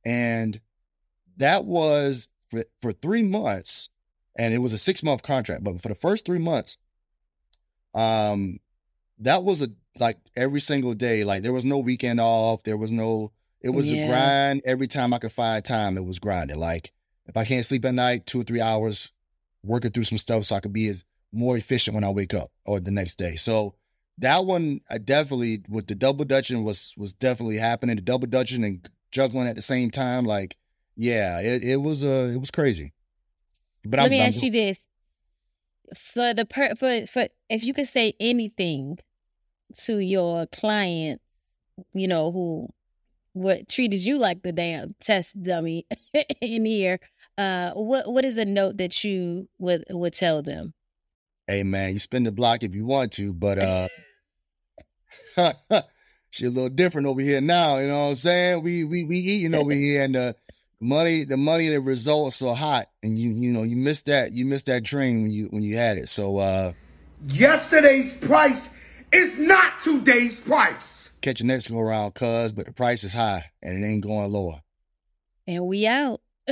and 0.04 0.60
that 1.38 1.66
was 1.66 2.30
for, 2.48 2.64
for 2.80 2.92
three 2.92 3.22
months, 3.22 3.90
and 4.40 4.56
it 4.56 4.58
was 4.58 4.74
a 4.74 4.78
six 4.78 5.04
month 5.04 5.22
contract, 5.22 5.64
but 5.64 5.80
for 5.82 5.90
the 5.90 5.96
first 5.96 6.26
three 6.26 6.40
months, 6.40 6.78
Um, 7.98 8.60
that 9.20 9.44
was 9.44 9.62
a 9.62 9.68
like 10.00 10.18
every 10.36 10.60
single 10.60 10.94
day. 10.94 11.24
Like 11.24 11.44
there 11.44 11.54
was 11.54 11.66
no 11.66 11.78
weekend 11.80 12.20
off. 12.20 12.64
There 12.64 12.78
was 12.78 12.92
no. 12.92 13.32
It 13.62 13.70
was 13.72 13.92
Yeah. 13.92 14.06
a 14.06 14.08
grind 14.08 14.62
every 14.66 14.88
time 14.88 15.14
I 15.14 15.18
could 15.20 15.32
find 15.32 15.64
time. 15.66 15.98
It 15.98 16.06
was 16.06 16.20
grinding. 16.20 16.58
Like 16.60 16.92
if 17.26 17.36
I 17.36 17.44
can't 17.44 17.66
sleep 17.66 17.84
at 17.86 17.94
night, 17.94 18.26
two 18.26 18.40
or 18.42 18.44
three 18.44 18.62
hours, 18.62 19.12
working 19.64 19.92
through 19.92 20.04
some 20.06 20.18
stuff 20.20 20.46
so 20.46 20.56
I 20.56 20.60
could 20.60 20.74
be 20.74 20.88
as 20.88 21.04
more 21.34 21.58
efficient 21.58 21.96
when 21.96 22.04
I 22.04 22.10
wake 22.10 22.34
up 22.34 22.50
or 22.66 22.80
the 22.80 22.92
next 22.92 23.16
day. 23.16 23.36
So 23.36 23.74
that 24.20 24.46
one, 24.46 24.80
I 24.90 24.98
definitely 25.00 25.64
with 25.68 25.88
the 25.88 25.96
double 25.96 26.24
dutching 26.26 26.64
was 26.64 26.94
was 26.98 27.14
definitely 27.14 27.58
happening. 27.58 27.96
The 27.96 28.02
double 28.04 28.28
dutching 28.28 28.64
and 28.64 28.88
juggling 29.12 29.48
at 29.48 29.56
the 29.56 29.62
same 29.64 29.90
time, 29.90 30.24
like 30.26 30.56
yeah, 30.96 31.40
it 31.42 31.64
it 31.64 31.78
was 31.78 32.04
uh 32.04 32.32
it 32.34 32.38
was 32.40 32.52
crazy. 32.52 32.94
But 33.84 33.98
So 33.98 34.02
let 34.04 34.06
I'm, 34.06 34.12
me 34.12 34.20
I'm- 34.20 34.28
ask 34.28 34.44
you 34.44 34.52
this: 34.52 34.87
for 35.96 36.34
the 36.34 36.46
per 36.46 36.76
for 36.76 37.06
for 37.08 37.28
if 37.50 37.64
you 37.64 37.74
could 37.74 37.88
say 37.88 38.14
anything 38.20 39.00
to 39.86 40.00
your 40.00 40.46
clients, 40.48 41.24
you 41.94 42.08
know 42.08 42.32
who 42.32 42.68
what 43.34 43.70
treated 43.70 44.04
you 44.04 44.18
like 44.18 44.42
the 44.42 44.52
damn 44.52 44.96
test 45.00 45.42
dummy 45.42 45.86
in 46.42 46.66
here, 46.66 47.00
uh, 47.38 47.72
what 47.72 48.12
what 48.12 48.26
is 48.26 48.38
a 48.38 48.46
note 48.46 48.78
that 48.78 49.04
you 49.04 49.48
would 49.60 49.86
would 49.90 50.14
tell 50.14 50.42
them? 50.42 50.74
hey 51.48 51.64
man, 51.64 51.94
you 51.94 52.00
spin 52.00 52.24
the 52.24 52.32
block 52.32 52.62
if 52.62 52.76
you 52.76 52.86
want 52.86 53.12
to, 53.14 53.34
but 53.34 53.58
uh 53.58 53.88
she 56.30 56.46
a 56.46 56.50
little 56.50 56.70
different 56.70 57.08
over 57.08 57.22
here 57.22 57.42
now, 57.42 57.78
you 57.78 57.88
know 57.88 58.06
what 58.06 58.12
I'm 58.12 58.16
saying? 58.18 58.64
We 58.64 58.84
we 58.84 59.06
we 59.06 59.18
eating 59.18 59.56
over 59.56 59.72
here 59.72 60.04
and 60.04 60.16
the 60.16 60.36
money 60.80 61.24
the 61.24 61.38
money 61.38 61.68
the 61.68 61.82
results 61.82 62.42
are 62.42 62.56
hot 62.56 62.86
and 63.02 63.18
you 63.18 63.30
you 63.30 63.52
know 63.52 63.64
you 63.64 63.76
missed 63.76 64.06
that 64.06 64.32
you 64.32 64.46
missed 64.46 64.68
that 64.68 64.84
dream 64.84 65.24
when 65.24 65.32
you 65.32 65.48
when 65.48 65.64
you 65.64 65.76
had 65.76 65.98
it. 65.98 66.10
So 66.10 66.38
uh 66.38 66.74
Yesterday's 67.30 68.16
price 68.16 68.70
is 69.12 69.40
not 69.40 69.80
today's 69.80 70.40
price. 70.40 71.10
catch 71.22 71.40
your 71.40 71.48
next 71.48 71.70
go 71.70 71.80
around 71.80 72.14
cuz 72.14 72.52
but 72.52 72.66
the 72.66 72.74
price 72.74 73.04
is 73.04 73.14
high 73.14 73.46
and 73.62 73.84
it 73.84 73.88
ain't 73.88 74.04
going 74.04 74.32
lower. 74.32 74.62
And 75.48 75.66
we 75.66 75.88
out. 75.88 76.22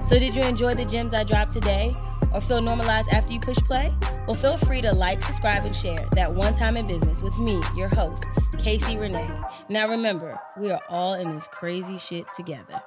so, 0.00 0.18
did 0.18 0.34
you 0.34 0.42
enjoy 0.42 0.74
the 0.74 0.86
gems 0.88 1.12
I 1.12 1.24
dropped 1.24 1.52
today 1.52 1.90
or 2.32 2.40
feel 2.40 2.60
normalized 2.60 3.08
after 3.10 3.32
you 3.32 3.40
push 3.40 3.58
play? 3.58 3.92
Well, 4.26 4.36
feel 4.36 4.56
free 4.56 4.82
to 4.82 4.92
like, 4.94 5.20
subscribe, 5.22 5.64
and 5.64 5.74
share 5.74 6.06
that 6.12 6.32
one 6.32 6.52
time 6.52 6.76
in 6.76 6.86
business 6.86 7.22
with 7.22 7.38
me, 7.38 7.60
your 7.76 7.88
host, 7.88 8.24
Casey 8.58 8.98
Renee. 8.98 9.30
Now, 9.68 9.88
remember, 9.88 10.38
we 10.58 10.70
are 10.70 10.82
all 10.88 11.14
in 11.14 11.32
this 11.34 11.48
crazy 11.48 11.96
shit 11.96 12.26
together. 12.36 12.82